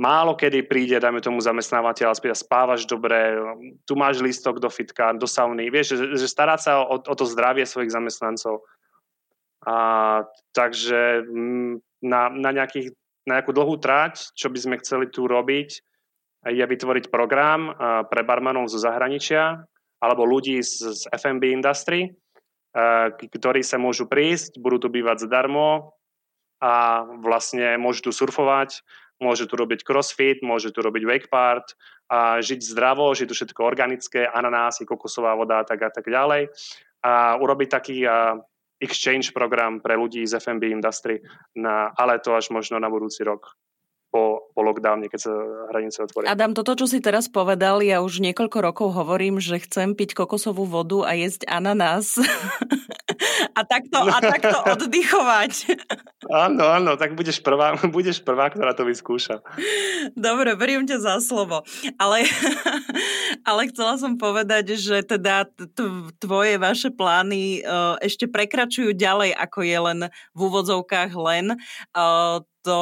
málo 0.02 0.34
kedy 0.34 0.66
príde, 0.66 0.98
dajme 0.98 1.22
tomu 1.22 1.38
zamestnávateľ 1.38 2.10
a 2.10 2.18
spýta, 2.18 2.34
spávaš 2.34 2.90
dobre, 2.90 3.38
tu 3.86 3.94
máš 3.94 4.18
lístok 4.18 4.58
do 4.58 4.66
fitka, 4.74 5.14
do 5.14 5.30
sauny, 5.30 5.70
vieš, 5.70 5.94
že, 5.94 6.18
že 6.18 6.26
starať 6.26 6.60
sa 6.60 6.72
o, 6.82 6.98
o 6.98 7.14
to 7.14 7.26
zdravie 7.30 7.70
svojich 7.70 7.94
zamestnancov. 7.94 8.66
A, 9.62 10.26
takže 10.58 11.22
mm, 11.30 12.02
na, 12.02 12.34
na, 12.34 12.50
nejakých, 12.50 12.98
na 13.30 13.38
nejakú 13.38 13.54
dlhú 13.54 13.78
trať, 13.78 14.34
čo 14.34 14.50
by 14.50 14.58
sme 14.58 14.82
chceli 14.82 15.06
tu 15.14 15.30
robiť, 15.30 15.70
je 16.42 16.66
vytvoriť 16.66 17.14
program 17.14 17.70
pre 18.10 18.26
barmanov 18.26 18.66
zo 18.66 18.82
zahraničia 18.82 19.62
alebo 20.02 20.26
ľudí 20.26 20.58
z, 20.66 20.90
z 20.98 21.02
F&B 21.14 21.54
industry, 21.54 22.10
ktorí 23.22 23.62
sa 23.62 23.78
môžu 23.78 24.10
prísť, 24.10 24.58
budú 24.58 24.82
tu 24.82 24.90
bývať 24.90 25.30
zadarmo 25.30 25.94
a 26.58 27.06
vlastne 27.22 27.78
môžu 27.78 28.10
tu 28.10 28.12
surfovať, 28.14 28.82
môže 29.22 29.46
tu 29.46 29.56
robiť 29.56 29.86
crossfit, 29.86 30.42
môže 30.42 30.74
tu 30.74 30.82
robiť 30.82 31.04
wake 31.06 31.30
part, 31.30 31.78
a 32.12 32.44
žiť 32.44 32.60
zdravo, 32.76 33.16
žiť 33.16 33.28
tu 33.30 33.36
všetko 33.38 33.62
organické, 33.64 34.28
ananásy, 34.28 34.84
kokosová 34.84 35.32
voda 35.40 35.64
a 35.64 35.68
tak 35.68 35.80
a 35.80 35.92
tak 35.94 36.10
ďalej. 36.10 36.52
A 37.08 37.40
urobiť 37.40 37.70
taký 37.72 38.04
a, 38.04 38.36
exchange 38.82 39.32
program 39.32 39.80
pre 39.80 39.94
ľudí 39.94 40.26
z 40.26 40.42
FMB 40.42 40.74
industry, 40.74 41.22
na, 41.54 41.94
ale 41.94 42.18
to 42.18 42.34
až 42.34 42.50
možno 42.50 42.82
na 42.82 42.90
budúci 42.90 43.22
rok 43.22 43.56
po, 44.12 44.52
po 44.52 44.60
lockdowne, 44.60 45.08
keď 45.08 45.20
sa 45.24 45.34
hranice 45.72 46.04
otvoria. 46.04 46.28
Adam, 46.28 46.52
toto, 46.52 46.76
čo 46.76 46.84
si 46.90 47.00
teraz 47.00 47.32
povedal, 47.32 47.80
ja 47.80 48.04
už 48.04 48.20
niekoľko 48.20 48.58
rokov 48.60 48.88
hovorím, 48.92 49.40
že 49.40 49.64
chcem 49.64 49.96
piť 49.96 50.18
kokosovú 50.18 50.68
vodu 50.68 51.08
a 51.08 51.16
jesť 51.16 51.48
ananás. 51.48 52.20
a 53.58 53.62
takto, 53.66 53.98
a 54.02 54.18
takto 54.20 54.58
oddychovať. 54.78 55.52
áno, 56.30 56.64
áno, 56.70 56.92
tak 56.98 57.18
budeš 57.18 57.42
prvá, 57.42 57.76
budeš 57.96 58.22
prvá, 58.22 58.50
ktorá 58.52 58.76
to 58.78 58.86
vyskúša. 58.86 59.42
Dobre, 60.14 60.54
beriem 60.56 60.86
ťa 60.86 60.98
za 61.02 61.16
slovo. 61.24 61.64
Ale, 61.98 62.26
ale 63.50 63.62
chcela 63.74 63.98
som 63.98 64.18
povedať, 64.18 64.78
že 64.78 65.04
teda 65.06 65.50
tvoje, 66.22 66.56
vaše 66.62 66.90
plány 66.94 67.64
uh, 67.64 67.98
ešte 68.02 68.30
prekračujú 68.30 68.94
ďalej, 68.94 69.34
ako 69.34 69.60
je 69.66 69.78
len 69.78 70.00
v 70.36 70.40
úvodzovkách 70.40 71.12
len. 71.18 71.58
Uh, 71.96 72.44
to, 72.62 72.80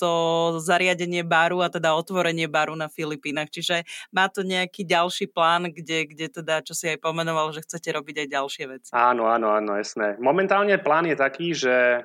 to 0.00 0.12
zariadenie 0.64 1.20
baru 1.20 1.60
a 1.60 1.68
teda 1.68 1.92
otvorenie 1.92 2.48
baru 2.48 2.72
na 2.72 2.88
Filipínach. 2.88 3.52
Čiže 3.52 3.84
má 4.08 4.32
to 4.32 4.40
nejaký 4.40 4.88
ďalší 4.88 5.28
plán, 5.28 5.68
kde, 5.68 6.08
kde 6.08 6.26
teda, 6.32 6.64
čo 6.64 6.72
si 6.72 6.88
aj 6.88 7.04
pomenoval, 7.04 7.52
že 7.52 7.60
chcete 7.60 7.92
robiť 7.92 8.24
aj 8.24 8.28
ďalšie 8.32 8.64
veci. 8.64 8.90
Áno, 8.96 9.28
áno, 9.28 9.52
áno, 9.52 9.76
jasné. 9.76 10.16
Momentálne 10.16 10.80
plán 10.80 11.04
je 11.04 11.16
taký, 11.20 11.52
že 11.52 12.00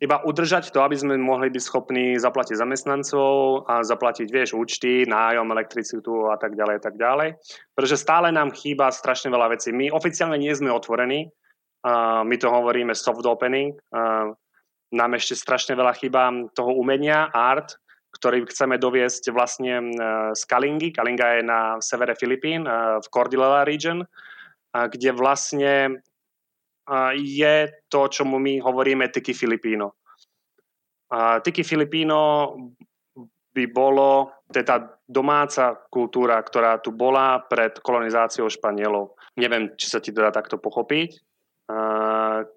iba 0.00 0.16
udržať 0.24 0.72
to, 0.72 0.80
aby 0.80 0.96
sme 0.96 1.20
mohli 1.20 1.52
byť 1.52 1.60
schopní 1.60 2.16
zaplatiť 2.16 2.56
zamestnancov 2.56 3.68
a 3.68 3.84
zaplatiť, 3.84 4.32
vieš, 4.32 4.56
účty, 4.56 5.04
nájom, 5.04 5.52
elektricitu 5.52 6.32
a 6.32 6.40
tak 6.40 6.56
ďalej, 6.56 6.74
a 6.80 6.82
tak 6.82 6.96
ďalej. 6.96 7.36
Pretože 7.76 8.00
stále 8.00 8.32
nám 8.32 8.56
chýba 8.56 8.88
strašne 8.88 9.28
veľa 9.28 9.60
vecí. 9.60 9.76
My 9.76 9.92
oficiálne 9.92 10.40
nie 10.40 10.56
sme 10.56 10.72
otvorení, 10.72 11.28
uh, 11.84 12.24
my 12.24 12.36
to 12.40 12.48
hovoríme 12.48 12.96
soft 12.96 13.28
opening, 13.28 13.76
uh, 13.92 14.32
nám 14.90 15.14
ešte 15.14 15.38
strašne 15.38 15.78
veľa 15.78 15.94
chýba 15.94 16.30
toho 16.54 16.74
umenia, 16.74 17.30
art, 17.30 17.78
ktorý 18.10 18.42
chceme 18.50 18.74
doviesť 18.74 19.30
vlastne 19.30 19.94
z 20.34 20.42
Kalingy. 20.50 20.90
Kalinga 20.90 21.38
je 21.38 21.42
na 21.46 21.60
severe 21.78 22.18
Filipín, 22.18 22.66
v 22.98 23.06
Cordillera 23.06 23.62
region, 23.62 24.02
kde 24.74 25.10
vlastne 25.14 26.02
je 27.14 27.56
to, 27.86 28.10
čomu 28.10 28.42
my 28.42 28.58
hovoríme 28.58 29.06
Tiki 29.14 29.30
Filipino. 29.30 29.94
Tiki 31.46 31.62
Filipino 31.62 32.50
by 33.50 33.64
bolo, 33.70 34.42
tá 34.50 34.98
domáca 35.06 35.78
kultúra, 35.90 36.42
ktorá 36.42 36.82
tu 36.82 36.90
bola 36.90 37.42
pred 37.46 37.78
kolonizáciou 37.78 38.50
Španielov. 38.50 39.14
Neviem, 39.38 39.70
či 39.78 39.86
sa 39.86 40.02
ti 40.02 40.10
dá 40.10 40.34
takto 40.34 40.58
pochopiť. 40.58 41.14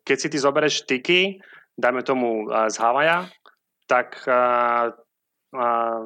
Keď 0.01 0.17
si 0.17 0.27
ty 0.33 0.37
zoberieš 0.41 0.89
Tiki, 0.89 1.37
dajme 1.77 2.01
tomu 2.05 2.47
z 2.49 2.75
Havaja, 2.77 3.29
tak 3.87 4.21
uh, 4.25 4.93
uh, 5.53 6.01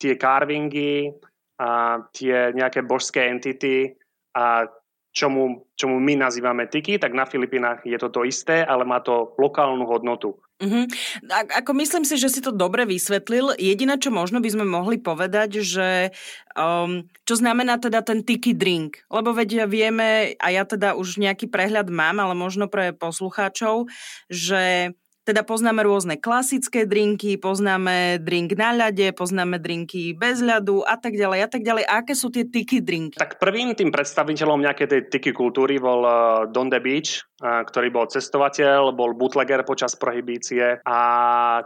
tie 0.00 0.14
carvingy, 0.18 1.14
uh, 1.60 1.96
tie 2.12 2.52
nejaké 2.56 2.82
božské 2.82 3.30
entity 3.30 3.94
a 4.34 4.66
čomu, 5.10 5.66
čomu 5.74 5.98
my 5.98 6.14
nazývame 6.16 6.70
tiki, 6.70 6.98
tak 6.98 7.14
na 7.14 7.26
Filipínach 7.26 7.82
je 7.82 7.98
to 7.98 8.08
to 8.10 8.22
isté, 8.22 8.62
ale 8.62 8.86
má 8.86 9.02
to 9.02 9.34
lokálnu 9.38 9.86
hodnotu. 9.86 10.38
Uh-huh. 10.60 10.84
A, 11.32 11.64
ako 11.64 11.72
myslím 11.80 12.04
si, 12.04 12.20
že 12.20 12.28
si 12.28 12.44
to 12.44 12.52
dobre 12.52 12.84
vysvetlil. 12.84 13.56
Jediné, 13.56 13.96
čo 13.96 14.12
možno 14.12 14.44
by 14.44 14.50
sme 14.52 14.68
mohli 14.68 15.00
povedať, 15.00 15.64
že 15.64 16.12
um, 16.52 17.08
čo 17.24 17.34
znamená 17.40 17.80
teda 17.80 18.04
ten 18.04 18.20
tiki 18.20 18.52
drink. 18.52 19.00
Lebo 19.08 19.32
veď 19.32 19.64
vieme, 19.64 20.36
a 20.36 20.52
ja 20.52 20.68
teda 20.68 21.00
už 21.00 21.16
nejaký 21.16 21.48
prehľad 21.48 21.88
mám, 21.88 22.20
ale 22.20 22.36
možno 22.36 22.68
pre 22.68 22.92
poslucháčov, 22.92 23.88
že 24.28 24.92
teda 25.30 25.46
poznáme 25.46 25.86
rôzne 25.86 26.18
klasické 26.18 26.90
drinky, 26.90 27.38
poznáme 27.38 28.18
drink 28.18 28.58
na 28.58 28.74
ľade, 28.74 29.14
poznáme 29.14 29.62
drinky 29.62 30.10
bez 30.10 30.42
ľadu 30.42 30.82
a 30.82 30.98
tak 30.98 31.14
ďalej 31.14 31.46
a 31.46 31.48
tak 31.48 31.62
ďalej. 31.62 31.86
A 31.86 32.02
aké 32.02 32.18
sú 32.18 32.34
tie 32.34 32.42
tiki 32.50 32.82
drinky? 32.82 33.14
Tak 33.14 33.38
prvým 33.38 33.78
tým 33.78 33.94
predstaviteľom 33.94 34.66
nejakej 34.66 34.88
tej 34.90 35.00
tiki 35.06 35.30
kultúry 35.30 35.78
bol 35.78 36.02
uh, 36.02 36.50
Don 36.50 36.66
the 36.66 36.82
Beach, 36.82 37.22
uh, 37.46 37.62
ktorý 37.62 37.94
bol 37.94 38.10
cestovateľ, 38.10 38.90
bol 38.90 39.14
bootlegger 39.14 39.62
počas 39.62 39.94
prohibície 39.94 40.82
a 40.82 40.98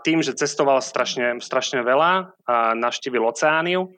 tým, 0.05 0.21
že 0.21 0.37
cestoval 0.37 0.85
strašne, 0.85 1.41
strašne 1.41 1.81
veľa, 1.81 2.13
uh, 2.21 2.77
navštívil 2.77 3.25
oceániu, 3.25 3.97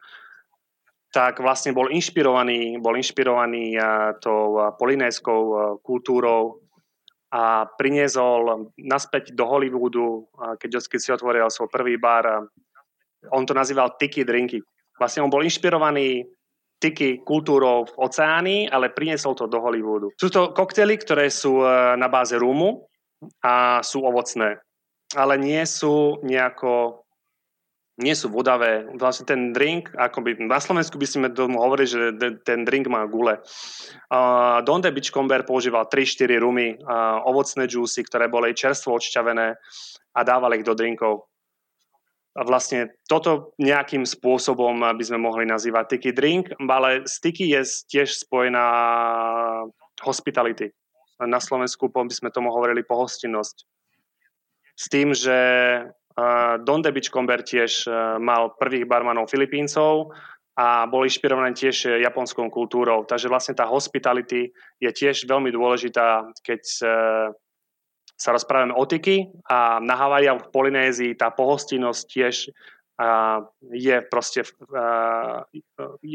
tak 1.11 1.43
vlastne 1.43 1.75
bol 1.75 1.91
inšpirovaný, 1.91 2.79
bol 2.79 2.93
inšpirovaný 2.93 3.73
tou 4.21 4.61
polinézkou 4.77 5.81
kultúrou 5.81 6.66
a 7.33 7.67
priniesol 7.75 8.71
naspäť 8.79 9.35
do 9.35 9.45
Hollywoodu, 9.47 10.31
keď 10.63 10.71
keď 10.87 11.01
si 11.03 11.11
otvoril 11.11 11.51
svoj 11.51 11.69
prvý 11.71 11.99
bar. 11.99 12.47
On 13.35 13.43
to 13.43 13.51
nazýval 13.51 13.99
Tiki 13.99 14.23
Drinky. 14.23 14.63
Vlastne 14.97 15.27
on 15.27 15.33
bol 15.33 15.43
inšpirovaný 15.43 16.25
tiki 16.77 17.25
kultúrou 17.25 17.89
v 17.89 17.95
oceáni, 17.97 18.69
ale 18.69 18.93
priniesol 18.93 19.33
to 19.33 19.49
do 19.49 19.61
Hollywoodu. 19.61 20.13
Sú 20.21 20.29
to 20.29 20.53
koktely, 20.53 21.01
ktoré 21.01 21.33
sú 21.33 21.65
e, 21.65 21.97
na 21.97 22.09
báze 22.09 22.37
rumu 22.37 22.85
a 23.41 23.81
sú 23.81 24.05
ovocné, 24.05 24.61
ale 25.17 25.41
nie 25.41 25.65
sú 25.65 26.21
nejako 26.21 27.06
nie 27.97 28.13
sú 28.13 28.29
vodavé. 28.29 28.85
Vlastne 29.01 29.25
ten 29.25 29.57
drink, 29.57 29.89
akoby 29.97 30.37
na 30.45 30.61
Slovensku 30.61 31.01
by 31.01 31.09
sme 31.09 31.29
tomu 31.33 31.65
hovorili, 31.65 31.89
že 31.89 32.01
ten 32.45 32.69
drink 32.69 32.93
má 32.93 33.09
gule. 33.09 33.41
Uh, 34.13 34.61
Don 34.69 34.85
de 34.85 34.93
Beachcomber 34.93 35.49
používal 35.49 35.89
3-4 35.89 36.37
rumy, 36.37 36.77
uh, 36.77 37.25
ovocné 37.25 37.65
džúsy, 37.65 38.05
ktoré 38.05 38.29
boli 38.29 38.53
čerstvo 38.53 39.01
odšťavené 39.01 39.47
a 40.13 40.21
dávali 40.21 40.61
ich 40.61 40.69
do 40.69 40.77
drinkov. 40.77 41.25
A 42.37 42.45
vlastne 42.45 42.93
toto 43.09 43.57
nejakým 43.57 44.05
spôsobom 44.05 44.77
by 44.77 45.01
sme 45.01 45.17
mohli 45.17 45.49
nazývať 45.49 45.97
tiki 45.97 46.13
drink, 46.13 46.53
ale 46.69 47.09
s 47.09 47.17
tiki 47.17 47.49
je 47.49 47.65
tiež 47.89 48.13
spojená 48.13 48.67
hospitality. 50.05 50.69
Na 51.17 51.41
Slovensku 51.41 51.89
by 51.89 52.13
sme 52.13 52.29
tomu 52.29 52.53
hovorili 52.53 52.85
pohostinnosť. 52.85 53.57
S 54.77 54.85
tým, 54.93 55.17
že 55.17 55.39
Don 56.65 56.81
de 56.81 56.91
Beachcomber 56.93 57.45
tiež 57.45 57.85
e, 57.85 57.91
mal 58.17 58.57
prvých 58.57 58.89
barmanov 58.89 59.29
Filipíncov 59.29 60.17
a 60.57 60.89
bol 60.89 61.05
inšpirovaný 61.05 61.53
tiež 61.53 62.01
japonskou 62.01 62.49
kultúrou. 62.49 63.05
Takže 63.05 63.29
vlastne 63.29 63.53
tá 63.53 63.69
hospitality 63.69 64.49
je 64.81 64.91
tiež 64.91 65.29
veľmi 65.29 65.53
dôležitá, 65.53 66.33
keď 66.41 66.61
sa 68.17 68.31
rozprávame 68.33 68.73
o 68.73 68.85
tyky 68.89 69.29
a 69.45 69.77
na 69.85 69.93
Havaji 69.93 70.27
a 70.33 70.41
v 70.41 70.49
Polynézii 70.49 71.13
tá 71.21 71.29
pohostinnosť 71.29 72.03
tiež 72.09 72.49
je 73.77 73.97
proste, 74.09 74.41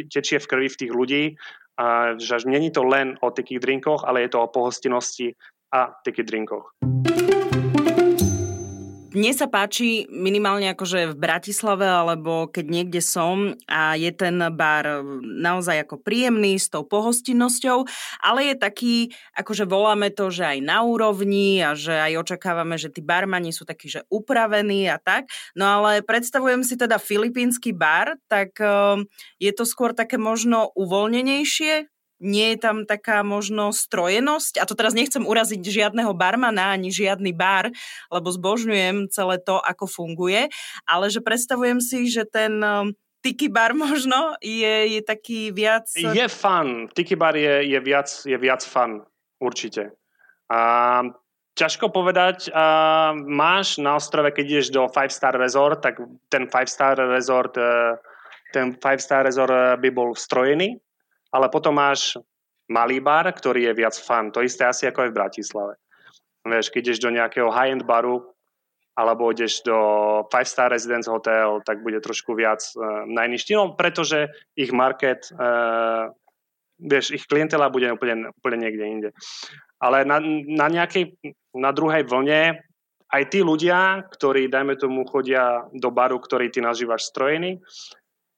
tečie 0.09 0.41
v 0.41 0.49
krvi 0.49 0.67
v 0.73 0.79
tých 0.81 0.91
ľudí, 0.91 1.23
že 2.17 2.41
není 2.49 2.73
to 2.73 2.81
len 2.81 3.21
o 3.21 3.29
tykých 3.29 3.61
drinkoch, 3.61 4.01
ale 4.01 4.25
je 4.25 4.33
to 4.33 4.41
o 4.41 4.49
pohostinnosti 4.49 5.37
a 5.69 5.93
tykých 6.01 6.25
drinkoch. 6.25 6.73
Mne 9.12 9.36
sa 9.36 9.52
páči 9.52 10.08
minimálne 10.08 10.71
akože 10.71 11.12
v 11.12 11.19
Bratislave, 11.19 11.84
alebo 11.84 12.47
keď 12.47 12.65
niekde 12.71 13.04
som 13.04 13.60
a 13.67 14.00
je 14.00 14.08
ten 14.15 14.39
bar 14.56 15.04
naozaj 15.19 15.84
ako 15.84 16.00
príjemný 16.00 16.56
s 16.56 16.71
tou 16.71 16.88
pohostinnosťou, 16.88 17.84
ale 18.24 18.39
je 18.47 18.56
taký, 18.56 18.95
akože 19.36 19.67
voláme 19.67 20.15
to, 20.15 20.32
že 20.32 20.56
aj 20.56 20.60
na 20.63 20.88
úrovni 20.88 21.60
a 21.60 21.76
že 21.76 21.91
aj 21.91 22.24
očakávame, 22.24 22.80
že 22.80 22.88
tí 22.88 23.04
barmani 23.04 23.52
sú 23.52 23.67
takí, 23.67 23.91
že 23.91 24.08
upravení 24.08 24.88
a 24.88 24.95
tak. 24.95 25.28
No 25.60 25.67
ale 25.67 26.00
predstavujem 26.08 26.63
si 26.63 26.80
teda 26.80 26.95
filipínsky 26.95 27.76
bar, 27.76 28.15
tak 28.32 28.56
ehm, 28.63 29.12
je 29.43 29.52
to 29.52 29.67
skôr 29.67 29.91
také 29.91 30.15
možno 30.15 30.71
uvoľnenejšie, 30.80 31.90
nie 32.21 32.53
je 32.55 32.57
tam 32.62 32.86
taká 32.86 33.25
možno 33.25 33.73
strojenosť, 33.73 34.62
a 34.62 34.69
to 34.69 34.77
teraz 34.77 34.93
nechcem 34.93 35.25
uraziť 35.25 35.60
žiadneho 35.60 36.13
barmana 36.13 36.77
ani 36.77 36.93
žiadny 36.93 37.34
bar, 37.34 37.73
lebo 38.13 38.29
zbožňujem 38.29 39.10
celé 39.10 39.41
to, 39.41 39.57
ako 39.57 39.89
funguje, 39.89 40.47
ale 40.86 41.10
že 41.10 41.19
predstavujem 41.19 41.81
si, 41.81 42.07
že 42.07 42.29
ten 42.29 42.62
um, 42.62 42.93
Tiki 43.21 43.53
bar 43.53 43.77
možno 43.77 44.34
je, 44.41 44.97
je 44.97 45.01
taký 45.05 45.53
viac... 45.53 45.86
Je 45.93 46.25
fun. 46.25 46.89
Tiki 46.89 47.13
bar 47.13 47.38
je, 47.38 47.69
je, 47.69 47.79
viac, 47.81 48.10
je 48.10 48.38
viac 48.38 48.65
fun, 48.65 49.05
určite. 49.38 49.93
A 50.49 51.05
ťažko 51.53 51.93
povedať, 51.93 52.49
a 52.49 53.13
máš 53.13 53.77
na 53.77 53.95
ostrove, 54.01 54.34
keď 54.34 54.45
ideš 54.45 54.67
do 54.73 54.89
5-star 54.89 55.38
resort, 55.38 55.86
tak 55.86 56.01
ten 56.34 56.49
5-star 56.49 56.97
resort, 57.13 57.53
e, 57.62 57.95
ten 58.49 58.73
5-star 58.73 59.29
resort 59.29 59.53
e, 59.53 59.77
by 59.77 59.89
bol 59.93 60.17
strojený, 60.17 60.81
ale 61.32 61.48
potom 61.48 61.76
máš 61.76 62.20
malý 62.72 63.04
bar, 63.04 63.28
ktorý 63.32 63.72
je 63.72 63.74
viac 63.76 63.96
fan. 63.96 64.32
To 64.32 64.44
isté 64.44 64.67
asi 64.67 64.88
ako 64.88 65.08
aj 65.08 65.10
v 65.12 65.17
Bratislave. 65.17 65.74
Vieš, 66.48 66.72
keď 66.72 66.82
ideš 66.91 67.00
do 67.04 67.12
nejakého 67.12 67.50
high-end 67.52 67.84
baru, 67.84 68.24
alebo 68.96 69.32
ideš 69.32 69.63
do 69.63 69.80
5-star 70.28 70.72
residence 70.72 71.08
hotel, 71.08 71.63
tak 71.63 71.80
bude 71.80 72.04
trošku 72.04 72.36
viac 72.36 72.60
uh, 72.76 73.08
na 73.08 73.24
iný 73.24 73.39
štýl, 73.39 73.76
pretože 73.80 74.28
ich 74.60 74.76
market, 74.76 75.32
uh, 75.32 76.12
vieš, 76.76 77.15
ich 77.15 77.24
klientela 77.24 77.72
bude 77.72 77.88
úplne, 77.88 78.36
úplne 78.36 78.67
niekde 78.67 78.86
inde. 78.86 79.10
Ale 79.80 80.04
na, 80.04 80.20
na 80.48 80.67
nejakej, 80.67 81.17
na 81.56 81.72
druhej 81.72 82.04
vlne 82.04 82.60
aj 83.12 83.24
tí 83.28 83.44
ľudia, 83.44 84.08
ktorí, 84.08 84.48
dajme 84.48 84.80
tomu, 84.80 85.04
chodia 85.08 85.67
do 85.72 85.91
baru, 85.91 86.20
ktorý 86.20 86.48
ty 86.48 86.63
nazývaš 86.63 87.12
strojený, 87.12 87.60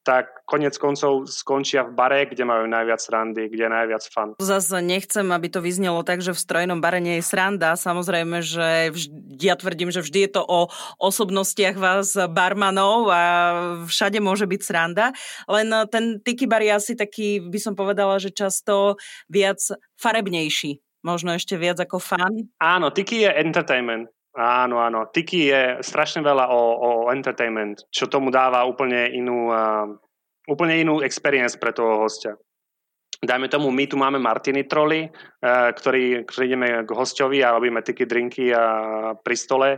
tak 0.04 0.44
konec 0.44 0.76
koncov 0.76 1.32
skončia 1.32 1.88
v 1.88 1.96
bare, 1.96 2.28
kde 2.28 2.44
majú 2.44 2.68
najviac 2.68 3.00
randy, 3.08 3.48
kde 3.48 3.64
je 3.66 3.72
najviac 3.72 4.04
fan. 4.12 4.30
Zase 4.38 4.84
nechcem, 4.84 5.24
aby 5.32 5.48
to 5.48 5.64
vyznelo 5.64 6.04
tak, 6.04 6.20
že 6.20 6.36
v 6.36 6.44
strojnom 6.44 6.84
bare 6.84 7.00
nie 7.00 7.24
je 7.24 7.28
sranda. 7.28 7.80
Samozrejme, 7.80 8.44
že 8.44 8.92
vždy, 8.92 9.40
ja 9.40 9.56
tvrdím, 9.56 9.90
že 9.96 10.04
vždy 10.04 10.28
je 10.28 10.32
to 10.36 10.44
o 10.44 10.68
osobnostiach 11.00 11.80
vás 11.80 12.20
barmanov 12.30 13.08
a 13.08 13.24
všade 13.88 14.20
môže 14.20 14.44
byť 14.44 14.62
sranda. 14.62 15.16
Len 15.48 15.72
ten 15.88 16.20
tiki 16.20 16.46
bar 16.46 16.60
je 16.60 16.76
asi 16.76 16.94
taký, 17.00 17.40
by 17.40 17.60
som 17.64 17.74
povedala, 17.74 18.20
že 18.20 18.36
často 18.36 19.00
viac 19.32 19.64
farebnejší. 19.96 20.84
Možno 21.04 21.36
ešte 21.36 21.60
viac 21.60 21.80
ako 21.80 22.00
fan. 22.00 22.48
Áno, 22.60 22.92
tiki 22.92 23.28
je 23.28 23.32
entertainment. 23.32 24.08
Áno, 24.34 24.82
áno. 24.82 25.14
Tiki 25.14 25.54
je 25.54 25.78
strašne 25.86 26.26
veľa 26.26 26.50
o, 26.50 26.62
o 26.82 26.90
entertainment, 27.14 27.86
čo 27.94 28.10
tomu 28.10 28.34
dáva 28.34 28.66
úplne 28.66 29.14
inú, 29.14 29.54
uh, 29.54 29.86
úplne 30.50 30.82
inú 30.82 31.06
experience 31.06 31.54
pre 31.54 31.70
toho 31.70 32.02
hostia. 32.02 32.34
Dajme 33.24 33.48
tomu, 33.48 33.70
my 33.70 33.86
tu 33.86 33.96
máme 33.96 34.18
Martini 34.18 34.66
Trolly, 34.66 35.06
uh, 35.06 35.70
ktorý, 35.78 36.26
ideme 36.26 36.82
k 36.82 36.92
hostovi 36.98 37.46
a 37.46 37.54
robíme 37.54 37.86
tiki 37.86 38.10
drinky 38.10 38.50
a 38.50 38.66
pri 39.22 39.36
stole 39.38 39.70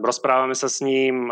rozprávame 0.00 0.56
sa 0.56 0.68
s 0.70 0.80
ním. 0.80 1.28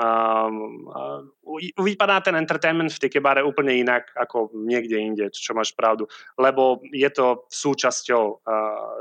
Vypadá 1.80 2.20
ten 2.20 2.36
entertainment 2.36 2.92
v 2.92 3.00
Tikebare 3.00 3.40
úplne 3.40 3.72
inak 3.80 4.12
ako 4.12 4.52
niekde 4.52 5.00
inde, 5.00 5.24
čo 5.32 5.56
máš 5.56 5.72
pravdu. 5.72 6.04
Lebo 6.36 6.84
je 6.92 7.08
to 7.08 7.48
súčasťou 7.48 8.44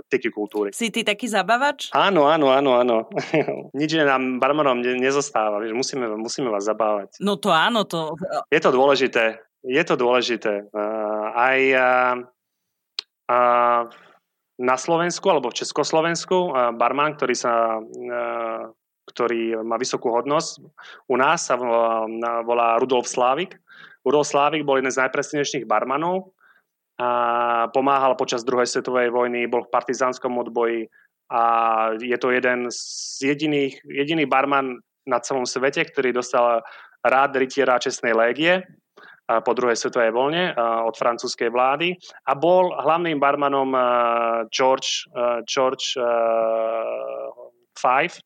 Tiki 0.08 0.32
kultúry. 0.32 0.72
Si 0.72 0.88
ty 0.88 1.04
taký 1.04 1.28
zabavač? 1.28 1.92
Áno, 1.92 2.32
áno, 2.32 2.56
áno, 2.56 2.80
áno. 2.80 2.98
Nič 3.80 4.00
nám 4.00 4.40
barmanom 4.40 4.80
ne, 4.80 4.96
nezostáva. 4.96 5.60
Vieš, 5.60 5.76
musíme, 5.76 6.06
musíme 6.16 6.48
vás 6.48 6.64
zabávať. 6.64 7.20
No 7.20 7.36
to 7.36 7.52
áno, 7.52 7.84
to... 7.84 8.16
Je 8.48 8.62
to 8.64 8.72
dôležité. 8.72 9.44
Je 9.66 9.84
to 9.84 9.98
dôležité. 9.98 10.70
Aj 11.36 11.60
na 14.56 14.76
Slovensku 14.80 15.26
alebo 15.28 15.52
v 15.52 15.60
Československu 15.60 16.54
barman, 16.78 17.18
ktorý 17.18 17.36
sa 17.36 17.82
ktorý 19.06 19.62
má 19.62 19.78
vysokú 19.78 20.10
hodnosť. 20.10 20.66
U 21.10 21.16
nás 21.16 21.48
sa 21.48 21.56
volá 22.42 22.78
Rudolf 22.82 23.06
Slávik. 23.06 23.58
Rudolf 24.02 24.30
Slávik 24.30 24.66
bol 24.66 24.82
jeden 24.82 24.94
z 24.94 25.02
najpresnejších 25.02 25.66
barmanov 25.66 26.34
a 26.96 27.68
pomáhal 27.76 28.16
počas 28.16 28.48
druhej 28.48 28.70
svetovej 28.70 29.12
vojny, 29.12 29.52
bol 29.52 29.68
v 29.68 29.74
partizánskom 29.74 30.32
odboji 30.40 30.88
a 31.28 31.42
je 31.98 32.18
to 32.22 32.30
jeden 32.32 32.70
z 32.70 32.80
jediných, 33.34 33.82
jediný 33.84 34.30
barman 34.30 34.80
na 35.10 35.18
celom 35.20 35.46
svete, 35.46 35.84
ktorý 35.86 36.14
dostal 36.14 36.62
rád 37.02 37.38
rytiera 37.38 37.82
čestnej 37.82 38.14
légie 38.14 38.62
po 39.26 39.52
druhej 39.58 39.74
svetovej 39.74 40.14
voľne 40.14 40.54
od 40.86 40.94
francúzskej 40.94 41.50
vlády 41.50 41.98
a 42.30 42.38
bol 42.38 42.70
hlavným 42.78 43.18
barmanom 43.18 43.74
George, 44.54 45.10
George 45.50 45.98
Five 47.74 48.22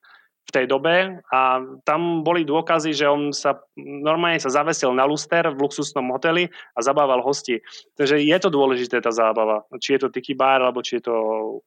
v 0.49 0.55
tej 0.57 0.65
dobe 0.65 1.21
a 1.29 1.62
tam 1.85 2.25
boli 2.25 2.41
dôkazy, 2.41 2.89
že 2.97 3.05
on 3.05 3.29
sa 3.29 3.62
normálne 3.77 4.41
sa 4.41 4.49
zavesil 4.49 4.89
na 4.97 5.05
luster 5.05 5.45
v 5.53 5.62
luxusnom 5.62 6.09
hoteli 6.09 6.49
a 6.73 6.79
zabával 6.81 7.21
hosti. 7.21 7.62
Takže 7.93 8.17
je 8.17 8.38
to 8.41 8.49
dôležité 8.49 8.97
tá 8.97 9.13
zábava. 9.13 9.62
Či 9.77 9.95
je 9.95 9.99
to 10.01 10.09
tiki 10.09 10.33
bar, 10.33 10.65
alebo 10.65 10.81
či 10.81 10.97
je 10.97 11.05
to 11.05 11.15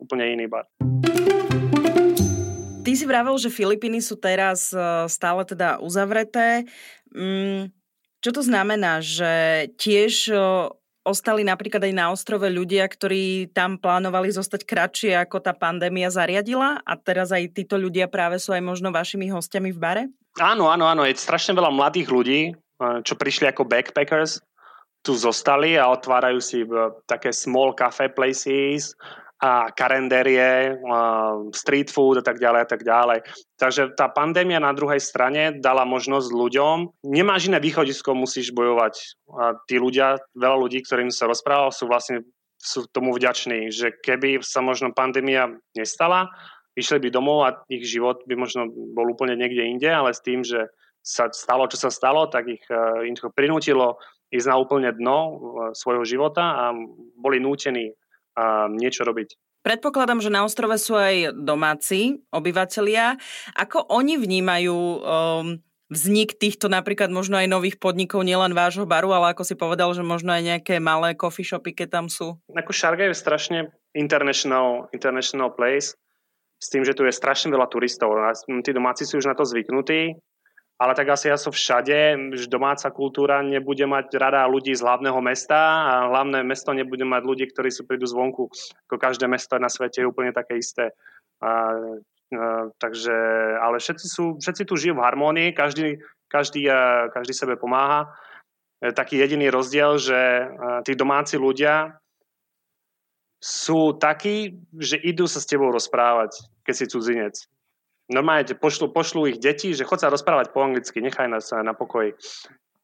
úplne 0.02 0.26
iný 0.34 0.50
bar. 0.50 0.66
Ty 2.82 2.90
si 2.98 3.06
vravel, 3.06 3.38
že 3.38 3.54
Filipíny 3.54 4.02
sú 4.02 4.18
teraz 4.18 4.74
e, 4.74 5.06
stále 5.06 5.46
teda 5.46 5.78
uzavreté. 5.78 6.66
Mm, 7.14 7.70
čo 8.18 8.30
to 8.34 8.42
znamená, 8.42 8.98
že 8.98 9.70
tiež 9.78 10.34
e, 10.34 10.36
ostali 11.02 11.42
napríklad 11.42 11.82
aj 11.82 11.94
na 11.94 12.10
ostrove 12.10 12.46
ľudia, 12.46 12.86
ktorí 12.86 13.50
tam 13.50 13.78
plánovali 13.78 14.30
zostať 14.30 14.62
kratšie, 14.66 15.12
ako 15.18 15.42
tá 15.42 15.54
pandémia 15.54 16.10
zariadila 16.10 16.82
a 16.82 16.92
teraz 16.94 17.34
aj 17.34 17.54
títo 17.54 17.78
ľudia 17.78 18.06
práve 18.06 18.38
sú 18.38 18.54
aj 18.54 18.62
možno 18.62 18.94
vašimi 18.94 19.30
hostiami 19.30 19.70
v 19.74 19.78
bare? 19.78 20.04
Áno, 20.40 20.70
áno, 20.70 20.88
áno. 20.88 21.02
Je 21.04 21.18
strašne 21.18 21.52
veľa 21.52 21.74
mladých 21.74 22.08
ľudí, 22.08 22.40
čo 23.04 23.14
prišli 23.14 23.50
ako 23.50 23.68
backpackers, 23.68 24.40
tu 25.02 25.18
zostali 25.18 25.74
a 25.74 25.90
otvárajú 25.90 26.38
si 26.38 26.62
také 27.10 27.34
small 27.34 27.74
cafe 27.74 28.06
places 28.06 28.94
a 29.42 29.74
karendérie, 29.74 30.78
street 31.50 31.90
food 31.90 32.22
a 32.22 32.24
tak 32.24 32.38
ďalej 32.38 32.60
a 32.62 32.68
tak 32.70 32.86
ďalej. 32.86 33.18
Takže 33.58 33.98
tá 33.98 34.06
pandémia 34.06 34.62
na 34.62 34.70
druhej 34.70 35.02
strane 35.02 35.58
dala 35.58 35.82
možnosť 35.82 36.30
ľuďom, 36.30 37.02
nemáš 37.10 37.50
iné 37.50 37.58
východisko, 37.58 38.14
musíš 38.14 38.54
bojovať. 38.54 38.94
A 39.34 39.58
tí 39.66 39.82
ľudia, 39.82 40.22
veľa 40.38 40.56
ľudí, 40.62 40.86
ktorým 40.86 41.10
sa 41.10 41.26
rozprával, 41.26 41.74
sú 41.74 41.90
vlastne 41.90 42.22
sú 42.62 42.86
tomu 42.94 43.10
vďační, 43.10 43.74
že 43.74 43.90
keby 44.06 44.38
sa 44.46 44.62
možno 44.62 44.94
pandémia 44.94 45.50
nestala, 45.74 46.30
išli 46.78 47.02
by 47.02 47.08
domov 47.10 47.38
a 47.42 47.58
ich 47.66 47.82
život 47.82 48.22
by 48.30 48.38
možno 48.38 48.70
bol 48.70 49.10
úplne 49.10 49.34
niekde 49.34 49.66
inde, 49.66 49.90
ale 49.90 50.14
s 50.14 50.22
tým, 50.22 50.46
že 50.46 50.70
sa 51.02 51.26
stalo, 51.34 51.66
čo 51.66 51.74
sa 51.82 51.90
stalo, 51.90 52.30
tak 52.30 52.46
ich, 52.46 52.62
eh, 52.70 53.10
ich 53.10 53.18
to 53.18 53.34
prinútilo 53.34 53.98
ísť 54.30 54.46
na 54.46 54.56
úplne 54.56 54.94
dno 54.94 55.18
eh, 55.18 55.34
svojho 55.74 56.06
života 56.06 56.44
a 56.54 56.64
boli 57.18 57.42
nútení 57.42 57.90
a 58.36 58.68
niečo 58.68 59.04
robiť. 59.04 59.36
Predpokladám, 59.62 60.18
že 60.18 60.34
na 60.34 60.42
ostrove 60.42 60.74
sú 60.74 60.98
aj 60.98 61.38
domáci 61.38 62.18
obyvateľia. 62.34 63.14
Ako 63.54 63.86
oni 63.94 64.18
vnímajú 64.18 64.74
um, 64.74 65.62
vznik 65.86 66.34
týchto 66.34 66.66
napríklad 66.66 67.14
možno 67.14 67.38
aj 67.38 67.46
nových 67.46 67.76
podnikov, 67.78 68.26
nielen 68.26 68.58
vášho 68.58 68.88
baru, 68.88 69.14
ale 69.14 69.36
ako 69.36 69.46
si 69.46 69.54
povedal, 69.54 69.94
že 69.94 70.02
možno 70.02 70.34
aj 70.34 70.42
nejaké 70.42 70.74
malé 70.82 71.14
coffee 71.14 71.46
shopy, 71.46 71.78
keď 71.78 72.02
tam 72.02 72.06
sú? 72.10 72.42
Ako 72.50 72.74
Šarga 72.74 73.06
je 73.06 73.14
strašne 73.14 73.70
international, 73.94 74.90
international 74.90 75.54
place, 75.54 75.94
s 76.58 76.66
tým, 76.66 76.82
že 76.82 76.96
tu 76.96 77.06
je 77.06 77.14
strašne 77.14 77.52
veľa 77.54 77.70
turistov. 77.70 78.14
Tí 78.66 78.70
domáci 78.74 79.06
sú 79.06 79.22
už 79.22 79.30
na 79.30 79.38
to 79.38 79.46
zvyknutí 79.46 80.18
ale 80.80 80.98
tak 80.98 81.14
asi 81.14 81.30
som 81.38 81.54
všade, 81.54 82.18
domáca 82.50 82.90
kultúra 82.90 83.38
nebude 83.38 83.86
mať 83.86 84.18
rada 84.18 84.42
ľudí 84.50 84.74
z 84.74 84.82
hlavného 84.82 85.20
mesta 85.22 85.58
a 85.86 85.92
hlavné 86.10 86.42
mesto 86.42 86.74
nebude 86.74 87.06
mať 87.06 87.22
ľudí, 87.22 87.44
ktorí 87.54 87.70
sú 87.70 87.86
prídu 87.86 88.02
zvonku. 88.02 88.50
Ako 88.90 88.96
každé 88.98 89.30
mesto 89.30 89.54
na 89.62 89.70
svete 89.70 90.02
je 90.02 90.10
úplne 90.10 90.34
také 90.34 90.58
isté. 90.58 90.90
A, 91.38 91.78
a, 92.34 92.66
takže, 92.82 93.14
ale 93.62 93.78
všetci, 93.78 94.06
sú, 94.10 94.24
všetci 94.42 94.62
tu 94.66 94.74
žijú 94.74 94.98
v 94.98 95.04
harmónii, 95.06 95.54
každý, 95.54 96.02
každý, 96.26 96.66
každý 97.14 97.34
sebe 97.36 97.54
pomáha. 97.54 98.10
Je 98.82 98.90
taký 98.90 99.22
jediný 99.22 99.54
rozdiel, 99.54 99.94
že 100.02 100.50
tí 100.82 100.98
domáci 100.98 101.38
ľudia 101.38 101.94
sú 103.38 103.94
takí, 103.94 104.58
že 104.74 104.98
idú 104.98 105.30
sa 105.30 105.38
s 105.38 105.46
tebou 105.46 105.70
rozprávať, 105.70 106.42
keď 106.66 106.74
si 106.74 106.90
cudzinec 106.90 107.36
normálne 108.10 108.48
pošlu, 108.56 108.90
pošlu 108.90 109.30
ich 109.30 109.38
deti, 109.38 109.76
že 109.76 109.86
chod 109.86 110.02
sa 110.02 110.10
rozprávať 110.10 110.50
po 110.50 110.64
anglicky, 110.64 110.98
nechaj 110.98 111.28
nás 111.30 111.52
na 111.52 111.76
pokoji. 111.76 112.16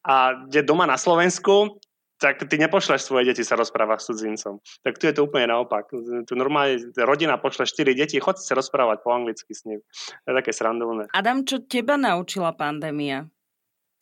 A 0.07 0.45
kde 0.47 0.63
doma 0.63 0.87
na 0.87 0.95
Slovensku, 0.95 1.81
tak 2.19 2.43
ty 2.51 2.55
nepošleš 2.59 3.07
svoje 3.07 3.31
deti 3.31 3.47
sa 3.47 3.55
rozprávať 3.55 4.03
s 4.03 4.05
cudzincom. 4.11 4.59
Tak 4.83 4.99
tu 4.99 5.07
je 5.07 5.15
to 5.15 5.23
úplne 5.23 5.55
naopak. 5.55 5.87
Tu 6.27 6.33
normálne 6.35 6.91
rodina 6.99 7.39
pošle 7.39 7.63
4 7.63 7.95
deti, 7.95 8.19
chod 8.19 8.35
sa 8.35 8.59
rozprávať 8.59 9.07
po 9.07 9.15
anglicky 9.15 9.55
s 9.55 9.63
ním. 9.63 9.79
To 10.27 10.35
je 10.35 10.35
také 10.35 10.51
srandovné. 10.51 11.07
Adam, 11.15 11.47
čo 11.47 11.63
teba 11.63 11.95
naučila 11.95 12.51
pandémia? 12.51 13.23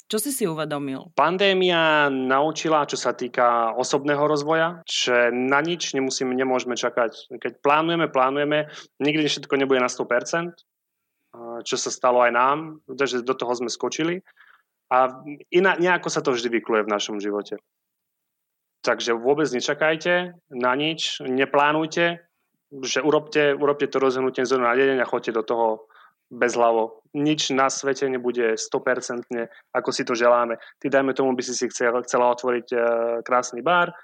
Čo 0.08 0.23
si 0.23 0.32
si 0.32 0.47
uvedomil? 0.47 1.12
Pandémia 1.19 2.08
naučila, 2.08 2.88
čo 2.88 2.95
sa 2.95 3.12
týka 3.12 3.75
osobného 3.75 4.23
rozvoja, 4.23 4.80
že 4.88 5.30
na 5.36 5.60
nič 5.60 5.91
nemusíme, 5.91 6.32
nemôžeme 6.32 6.80
čakať. 6.80 7.38
Keď 7.38 7.60
plánujeme, 7.60 8.08
plánujeme, 8.08 8.71
nikdy 9.03 9.27
všetko 9.27 9.53
nebude 9.60 9.84
na 9.84 9.91
100%, 9.91 10.58
čo 11.63 11.76
sa 11.78 11.89
stalo 11.89 12.21
aj 12.21 12.32
nám, 12.32 12.58
že 12.88 13.26
do 13.26 13.34
toho 13.34 13.54
sme 13.54 13.71
skočili. 13.71 14.21
A 14.88 15.12
iná, 15.52 15.76
nejako 15.76 16.08
sa 16.08 16.23
to 16.23 16.32
vždy 16.32 16.62
vykluje 16.62 16.88
v 16.88 16.93
našom 16.93 17.19
živote. 17.19 17.60
Takže 18.86 19.19
vôbec 19.19 19.52
nečakajte 19.52 20.38
na 20.54 20.71
nič, 20.80 21.19
neplánujte, 21.19 22.23
že 22.71 23.00
urobte, 23.04 23.52
urobte 23.52 23.88
to 23.91 24.00
rozhodnutie 24.00 24.47
zo 24.47 24.56
na 24.56 24.71
deň 24.71 25.04
a 25.04 25.10
choďte 25.10 25.36
do 25.36 25.43
toho 25.43 25.67
bez 26.32 26.56
hlavo. 26.56 27.04
Nič 27.15 27.52
na 27.56 27.71
svete 27.71 28.08
nebude 28.12 28.60
100% 28.60 29.28
ako 29.76 29.89
si 29.91 30.04
to 30.04 30.15
želáme. 30.15 30.60
Ty 30.80 30.86
dajme 30.91 31.15
tomu, 31.15 31.36
by 31.36 31.43
si 31.43 31.56
si 31.56 31.67
chcela, 31.71 32.04
chcela 32.04 32.32
otvoriť 32.36 32.67
uh, 32.76 32.80
krásny 33.23 33.63
bar, 33.63 33.95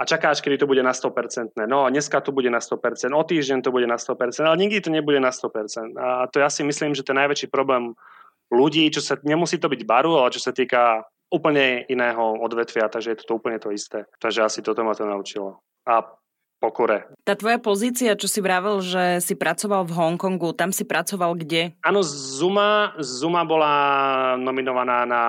a 0.00 0.02
čakáš, 0.08 0.40
kedy 0.40 0.64
to 0.64 0.66
bude 0.66 0.80
na 0.80 0.96
100%. 0.96 1.60
No, 1.68 1.84
dneska 1.92 2.24
to 2.24 2.32
bude 2.32 2.48
na 2.48 2.64
100%, 2.64 3.12
o 3.12 3.20
týždeň 3.20 3.60
to 3.60 3.68
bude 3.68 3.84
na 3.84 4.00
100%, 4.00 4.40
ale 4.48 4.56
nikdy 4.56 4.80
to 4.80 4.88
nebude 4.88 5.20
na 5.20 5.28
100%. 5.28 5.92
A 6.00 6.24
to 6.32 6.40
ja 6.40 6.48
si 6.48 6.64
myslím, 6.64 6.96
že 6.96 7.04
ten 7.04 7.20
najväčší 7.20 7.52
problém 7.52 7.92
ľudí, 8.48 8.88
čo 8.88 9.04
sa, 9.04 9.20
nemusí 9.20 9.60
to 9.60 9.68
byť 9.68 9.84
baru, 9.84 10.16
ale 10.16 10.32
čo 10.32 10.40
sa 10.40 10.56
týka 10.56 11.04
úplne 11.28 11.84
iného 11.86 12.40
odvetvia, 12.40 12.88
takže 12.88 13.12
je 13.12 13.18
to, 13.20 13.24
to 13.28 13.32
úplne 13.36 13.60
to 13.60 13.68
isté. 13.70 14.08
Takže 14.18 14.40
asi 14.48 14.64
toto 14.64 14.80
ma 14.82 14.96
to 14.96 15.04
naučilo. 15.04 15.60
A 15.84 16.02
pokore. 16.60 17.08
Tá 17.24 17.32
tvoja 17.36 17.56
pozícia, 17.56 18.12
čo 18.16 18.28
si 18.28 18.44
vravel, 18.44 18.84
že 18.84 19.24
si 19.24 19.32
pracoval 19.32 19.88
v 19.88 19.96
Hongkongu, 19.96 20.52
tam 20.52 20.72
si 20.76 20.84
pracoval 20.84 21.36
kde? 21.40 21.72
Áno, 21.80 22.04
Zuma, 22.04 22.92
Zuma 23.00 23.48
bola 23.48 23.74
nominovaná 24.36 25.08
na 25.08 25.22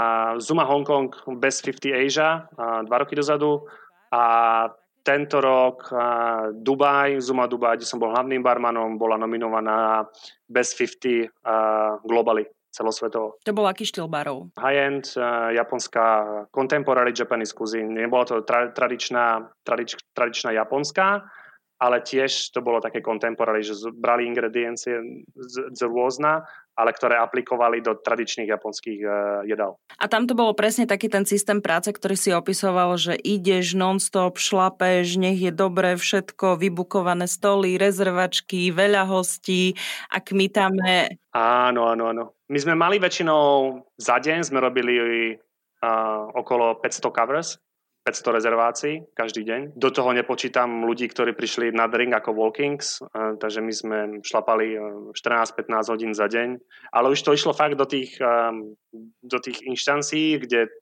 Zuma 0.44 0.68
Hongkong 0.68 1.12
Best 1.40 1.64
50 1.64 1.92
Asia 1.96 2.52
dva 2.60 2.98
roky 3.00 3.16
dozadu 3.16 3.64
a 4.12 4.24
tento 5.02 5.42
rok 5.42 5.90
Dubaj, 6.54 7.18
Zuma 7.22 7.50
Dubaj, 7.50 7.82
kde 7.82 7.90
som 7.90 7.98
bol 7.98 8.14
hlavným 8.14 8.46
barmanom, 8.46 9.02
bola 9.02 9.18
nominovaná 9.18 10.06
Best 10.46 10.78
50 10.78 11.26
uh, 11.26 11.98
globally 12.06 12.46
celosvetovo. 12.72 13.42
To 13.44 13.52
bol 13.52 13.68
aký 13.68 13.84
štýl 13.84 14.08
barov? 14.08 14.54
High-end, 14.56 15.18
uh, 15.18 15.52
japonská, 15.52 16.08
contemporary 16.54 17.12
Japanese 17.12 17.52
cuisine. 17.52 17.90
Nebola 17.92 18.24
to 18.24 18.46
tra- 18.48 18.72
tradičná, 18.72 19.50
tradič- 19.66 20.00
tradičná 20.14 20.56
japonská, 20.56 21.26
ale 21.82 22.06
tiež 22.06 22.54
to 22.54 22.62
bolo 22.62 22.78
také 22.78 23.02
contemporary, 23.02 23.66
že 23.66 23.74
brali 23.90 24.30
ingrediencie 24.30 25.02
z, 25.34 25.56
z 25.74 25.82
rôzna, 25.90 26.46
ale 26.78 26.94
ktoré 26.94 27.18
aplikovali 27.18 27.82
do 27.82 27.98
tradičných 27.98 28.54
japonských 28.54 29.02
uh, 29.02 29.14
jedál. 29.50 29.82
A 29.98 30.06
tam 30.06 30.30
to 30.30 30.38
bolo 30.38 30.54
presne 30.54 30.86
taký 30.86 31.10
ten 31.10 31.26
systém 31.26 31.58
práce, 31.58 31.90
ktorý 31.90 32.14
si 32.14 32.30
opisoval, 32.30 33.02
že 33.02 33.18
ideš 33.18 33.74
non-stop, 33.74 34.38
šlapeš, 34.38 35.18
nech 35.18 35.42
je 35.42 35.50
dobre 35.50 35.98
všetko, 35.98 36.62
vybukované 36.62 37.26
stoly, 37.26 37.82
rezervačky, 37.82 38.70
veľa 38.70 39.10
hostí 39.10 39.74
a 40.14 40.22
kmitame. 40.22 41.18
Áno, 41.34 41.90
áno, 41.90 42.14
áno. 42.14 42.24
My 42.46 42.60
sme 42.62 42.78
mali 42.78 43.02
väčšinou 43.02 43.74
za 43.98 44.22
deň, 44.22 44.46
sme 44.46 44.62
robili 44.62 44.94
uh, 45.34 46.30
okolo 46.38 46.78
500 46.78 47.10
covers, 47.10 47.58
500 48.02 48.34
rezervácií 48.34 48.94
každý 49.14 49.46
deň. 49.46 49.62
Do 49.78 49.94
toho 49.94 50.10
nepočítam 50.10 50.90
ľudí, 50.90 51.06
ktorí 51.06 51.38
prišli 51.38 51.70
na 51.70 51.86
drink 51.86 52.18
ako 52.18 52.34
walkings, 52.34 52.98
takže 53.14 53.62
my 53.62 53.74
sme 53.74 53.98
šlapali 54.26 54.74
14-15 55.14 55.70
e, 55.70 55.92
hodín 55.94 56.12
za 56.18 56.26
deň. 56.26 56.58
Ale 56.90 57.14
už 57.14 57.22
to 57.22 57.38
išlo 57.38 57.54
fakt 57.54 57.78
do 57.78 57.86
tých, 57.86 58.18
e, 58.18 58.34
do 59.22 59.38
tých 59.38 59.62
inštancií, 59.62 60.42
kde 60.42 60.74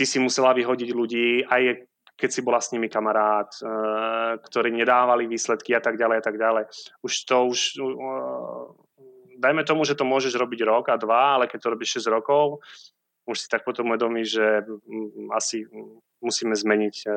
ty 0.00 0.04
si 0.08 0.16
musela 0.16 0.56
vyhodiť 0.56 0.90
ľudí, 0.96 1.44
aj 1.44 1.92
keď 2.16 2.30
si 2.30 2.40
bola 2.40 2.62
s 2.62 2.72
nimi 2.72 2.88
kamarát, 2.88 3.52
e, 3.60 3.62
ktorí 4.48 4.72
nedávali 4.72 5.28
výsledky 5.28 5.76
a 5.76 5.84
tak 5.84 6.00
ďalej 6.00 6.16
a 6.18 6.24
tak 6.24 6.40
ďalej. 6.40 6.64
Už 7.04 7.12
to 7.28 7.36
už... 7.52 7.58
Dajme 9.34 9.66
tomu, 9.66 9.84
že 9.84 9.98
to 9.98 10.08
môžeš 10.08 10.38
robiť 10.38 10.62
rok 10.64 10.88
a 10.88 10.96
dva, 10.96 11.36
ale 11.36 11.50
keď 11.50 11.58
to 11.58 11.72
robíš 11.74 12.06
6 12.06 12.16
rokov, 12.16 12.62
už 13.24 13.36
si 13.40 13.46
tak 13.48 13.64
potom 13.64 13.92
uvedomí, 13.92 14.24
že 14.24 14.64
asi 15.32 15.64
musíme 16.24 16.56
zmeniť 16.56 16.96
e, 17.04 17.08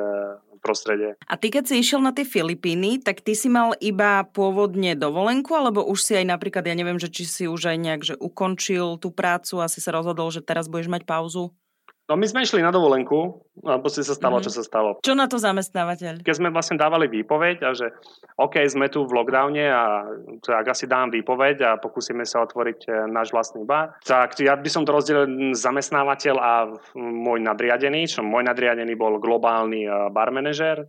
prostredie. 0.60 1.16
A 1.24 1.34
ty 1.40 1.48
keď 1.48 1.72
si 1.72 1.74
išiel 1.80 2.04
na 2.04 2.12
tie 2.12 2.28
Filipíny, 2.28 3.00
tak 3.00 3.24
ty 3.24 3.32
si 3.32 3.48
mal 3.48 3.72
iba 3.80 4.28
pôvodne 4.28 4.92
dovolenku, 4.92 5.56
alebo 5.56 5.80
už 5.88 5.98
si 6.04 6.12
aj 6.20 6.28
napríklad, 6.28 6.68
ja 6.68 6.76
neviem, 6.76 7.00
že 7.00 7.08
či 7.08 7.24
si 7.24 7.44
už 7.48 7.72
aj 7.72 7.78
nejak 7.80 8.02
že 8.04 8.14
ukončil 8.20 9.00
tú 9.00 9.08
prácu 9.08 9.64
a 9.64 9.72
si 9.72 9.80
sa 9.80 9.96
rozhodol, 9.96 10.28
že 10.28 10.44
teraz 10.44 10.68
budeš 10.68 10.92
mať 10.92 11.08
pauzu? 11.08 11.56
No 12.08 12.16
my 12.16 12.24
sme 12.24 12.40
išli 12.40 12.64
na 12.64 12.72
dovolenku 12.72 13.44
a 13.68 13.76
proste 13.76 14.00
sa 14.00 14.16
stalo, 14.16 14.40
mm-hmm. 14.40 14.48
čo 14.48 14.56
sa 14.56 14.62
stalo. 14.64 14.96
Čo 15.04 15.12
na 15.12 15.28
to 15.28 15.36
zamestnávateľ? 15.36 16.24
Keď 16.24 16.36
sme 16.40 16.48
vlastne 16.48 16.80
dávali 16.80 17.04
výpoveď 17.04 17.68
a 17.68 17.76
že 17.76 17.92
OK, 18.40 18.64
sme 18.64 18.88
tu 18.88 19.04
v 19.04 19.12
lockdowne 19.12 19.68
a 19.68 20.08
ak 20.40 20.66
asi 20.72 20.88
dám 20.88 21.12
výpoveď 21.12 21.56
a 21.68 21.70
pokúsime 21.76 22.24
sa 22.24 22.48
otvoriť 22.48 22.80
e, 22.88 22.90
náš 23.12 23.28
vlastný 23.28 23.68
bar, 23.68 24.00
tak 24.08 24.40
ja 24.40 24.56
by 24.56 24.68
som 24.72 24.88
to 24.88 24.96
rozdelil 24.96 25.52
zamestnávateľ 25.52 26.36
a 26.40 26.52
môj 26.96 27.44
nadriadený, 27.44 28.08
čo 28.08 28.24
môj 28.24 28.40
nadriadený 28.40 28.96
bol 28.96 29.20
globálny 29.20 29.84
e, 29.84 29.90
bar 30.08 30.32
manažer, 30.32 30.88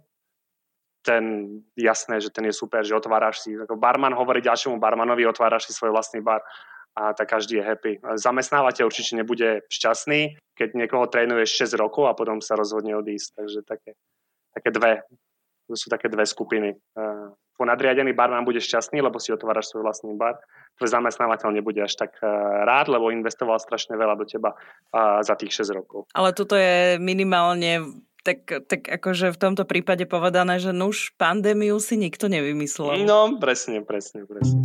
ten 1.04 1.52
jasné, 1.76 2.24
že 2.24 2.32
ten 2.32 2.48
je 2.48 2.56
super, 2.56 2.84
že 2.84 2.96
otváraš 2.96 3.44
si, 3.44 3.60
ako 3.60 3.76
barman 3.76 4.16
hovorí 4.16 4.40
ďalšiemu 4.40 4.80
barmanovi, 4.80 5.28
otváraš 5.28 5.68
si 5.68 5.76
svoj 5.76 5.92
vlastný 5.92 6.24
bar 6.24 6.40
a 7.00 7.16
tak 7.16 7.32
každý 7.32 7.64
je 7.64 7.64
happy. 7.64 7.94
Zamestnávateľ 8.20 8.92
určite 8.92 9.16
nebude 9.16 9.64
šťastný, 9.72 10.36
keď 10.60 10.76
niekoho 10.76 11.08
trénuješ 11.08 11.72
6 11.72 11.80
rokov 11.80 12.12
a 12.12 12.18
potom 12.18 12.44
sa 12.44 12.60
rozhodne 12.60 12.92
odísť. 13.00 13.40
Takže 13.40 13.60
také, 13.64 13.96
také 14.52 14.70
dve, 14.76 15.08
to 15.72 15.80
sú 15.80 15.88
také 15.88 16.12
dve 16.12 16.28
skupiny. 16.28 16.76
Tvoj 17.56 17.68
nadriadený 17.72 18.12
barman 18.12 18.44
bude 18.44 18.60
šťastný, 18.60 19.00
lebo 19.00 19.16
si 19.16 19.32
otváraš 19.32 19.72
svoj 19.72 19.88
vlastný 19.88 20.12
bar. 20.20 20.36
Tvoj 20.76 21.00
zamestnávateľ 21.00 21.56
nebude 21.56 21.80
až 21.80 21.96
tak 21.96 22.20
rád, 22.68 22.92
lebo 22.92 23.16
investoval 23.16 23.64
strašne 23.64 23.96
veľa 23.96 24.20
do 24.20 24.28
teba 24.28 24.60
za 25.24 25.40
tých 25.40 25.56
6 25.64 25.80
rokov. 25.80 26.12
Ale 26.12 26.36
toto 26.36 26.60
je 26.60 27.00
minimálne 27.00 28.04
tak, 28.28 28.44
tak 28.68 28.92
akože 29.00 29.32
v 29.32 29.40
tomto 29.40 29.64
prípade 29.64 30.04
povedané, 30.04 30.60
že 30.60 30.76
nuž 30.76 31.16
pandémiu 31.16 31.80
si 31.80 31.96
nikto 31.96 32.28
nevymyslel. 32.28 33.08
No, 33.08 33.40
presne, 33.40 33.80
presne, 33.80 34.28
presne. 34.28 34.60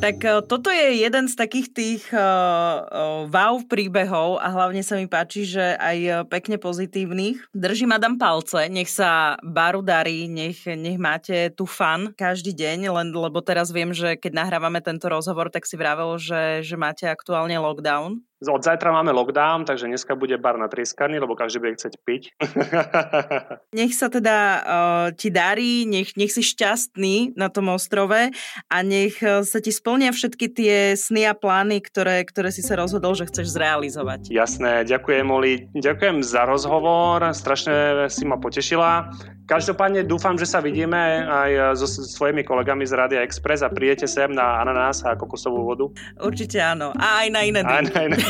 Tak 0.00 0.24
e, 0.24 0.40
toto 0.48 0.72
je 0.72 1.04
jeden 1.04 1.28
z 1.28 1.34
takých 1.36 1.68
tých 1.76 2.02
uh, 2.16 2.24
uh, 2.88 3.28
wow 3.28 3.60
príbehov 3.68 4.40
a 4.40 4.48
hlavne 4.48 4.80
sa 4.80 4.96
mi 4.96 5.04
páči, 5.04 5.44
že 5.44 5.76
aj 5.76 6.24
pekne 6.32 6.56
pozitívnych. 6.56 7.52
Držím 7.52 7.92
Adam 7.92 8.16
palce, 8.16 8.72
nech 8.72 8.88
sa 8.88 9.36
baru 9.44 9.84
darí, 9.84 10.24
nech, 10.24 10.64
nech 10.64 10.96
máte 10.96 11.52
tu 11.52 11.68
fan 11.68 12.16
každý 12.16 12.56
deň, 12.56 12.88
len 12.88 13.08
lebo 13.12 13.44
teraz 13.44 13.68
viem, 13.68 13.92
že 13.92 14.16
keď 14.16 14.40
nahrávame 14.40 14.80
tento 14.80 15.04
rozhovor, 15.04 15.52
tak 15.52 15.68
si 15.68 15.76
vravel, 15.76 16.16
že, 16.16 16.64
že 16.64 16.80
máte 16.80 17.04
aktuálne 17.04 17.60
lockdown. 17.60 18.24
Od 18.40 18.64
zajtra 18.64 18.88
máme 18.88 19.12
lockdown, 19.12 19.68
takže 19.68 19.84
dneska 19.84 20.16
bude 20.16 20.32
bar 20.40 20.56
na 20.56 20.64
trieskaný, 20.64 21.20
lebo 21.20 21.36
každý 21.36 21.60
bude 21.60 21.76
chcieť 21.76 21.94
piť. 22.00 22.22
nech 23.78 23.92
sa 23.92 24.08
teda 24.08 24.36
uh, 24.40 25.06
ti 25.12 25.28
darí, 25.28 25.84
nech, 25.84 26.16
nech 26.16 26.32
si 26.32 26.40
šťastný 26.40 27.36
na 27.36 27.52
tom 27.52 27.68
ostrove 27.68 28.32
a 28.72 28.76
nech 28.80 29.20
sa 29.20 29.58
ti 29.60 29.68
splnia 29.68 30.08
všetky 30.16 30.46
tie 30.56 30.96
sny 30.96 31.28
a 31.28 31.36
plány, 31.36 31.84
ktoré, 31.84 32.24
ktoré 32.24 32.48
si 32.48 32.64
sa 32.64 32.80
rozhodol, 32.80 33.12
že 33.12 33.28
chceš 33.28 33.52
zrealizovať. 33.52 34.32
Jasné, 34.32 34.88
ďakujem 34.88 35.28
Oli, 35.28 35.68
ďakujem 35.76 36.24
za 36.24 36.48
rozhovor, 36.48 37.20
strašne 37.36 38.08
si 38.08 38.24
ma 38.24 38.40
potešila. 38.40 39.12
Každopádne 39.50 40.06
dúfam, 40.06 40.38
že 40.38 40.46
sa 40.46 40.62
vidíme 40.62 41.26
aj 41.26 41.74
so 41.74 41.90
svojimi 41.90 42.46
kolegami 42.46 42.86
z 42.86 42.94
Rádia 42.94 43.20
Express 43.26 43.66
a 43.66 43.68
prídete 43.68 44.06
sem 44.06 44.30
na 44.30 44.62
ananás 44.62 45.02
a 45.02 45.18
kokosovú 45.18 45.66
vodu. 45.66 45.90
Určite 46.22 46.62
áno. 46.62 46.94
A 46.94 47.26
aj 47.26 47.28
na 47.34 47.40
iné 47.42 47.60
Aj 47.66 47.82
na 47.82 48.00
iné. 48.06 48.29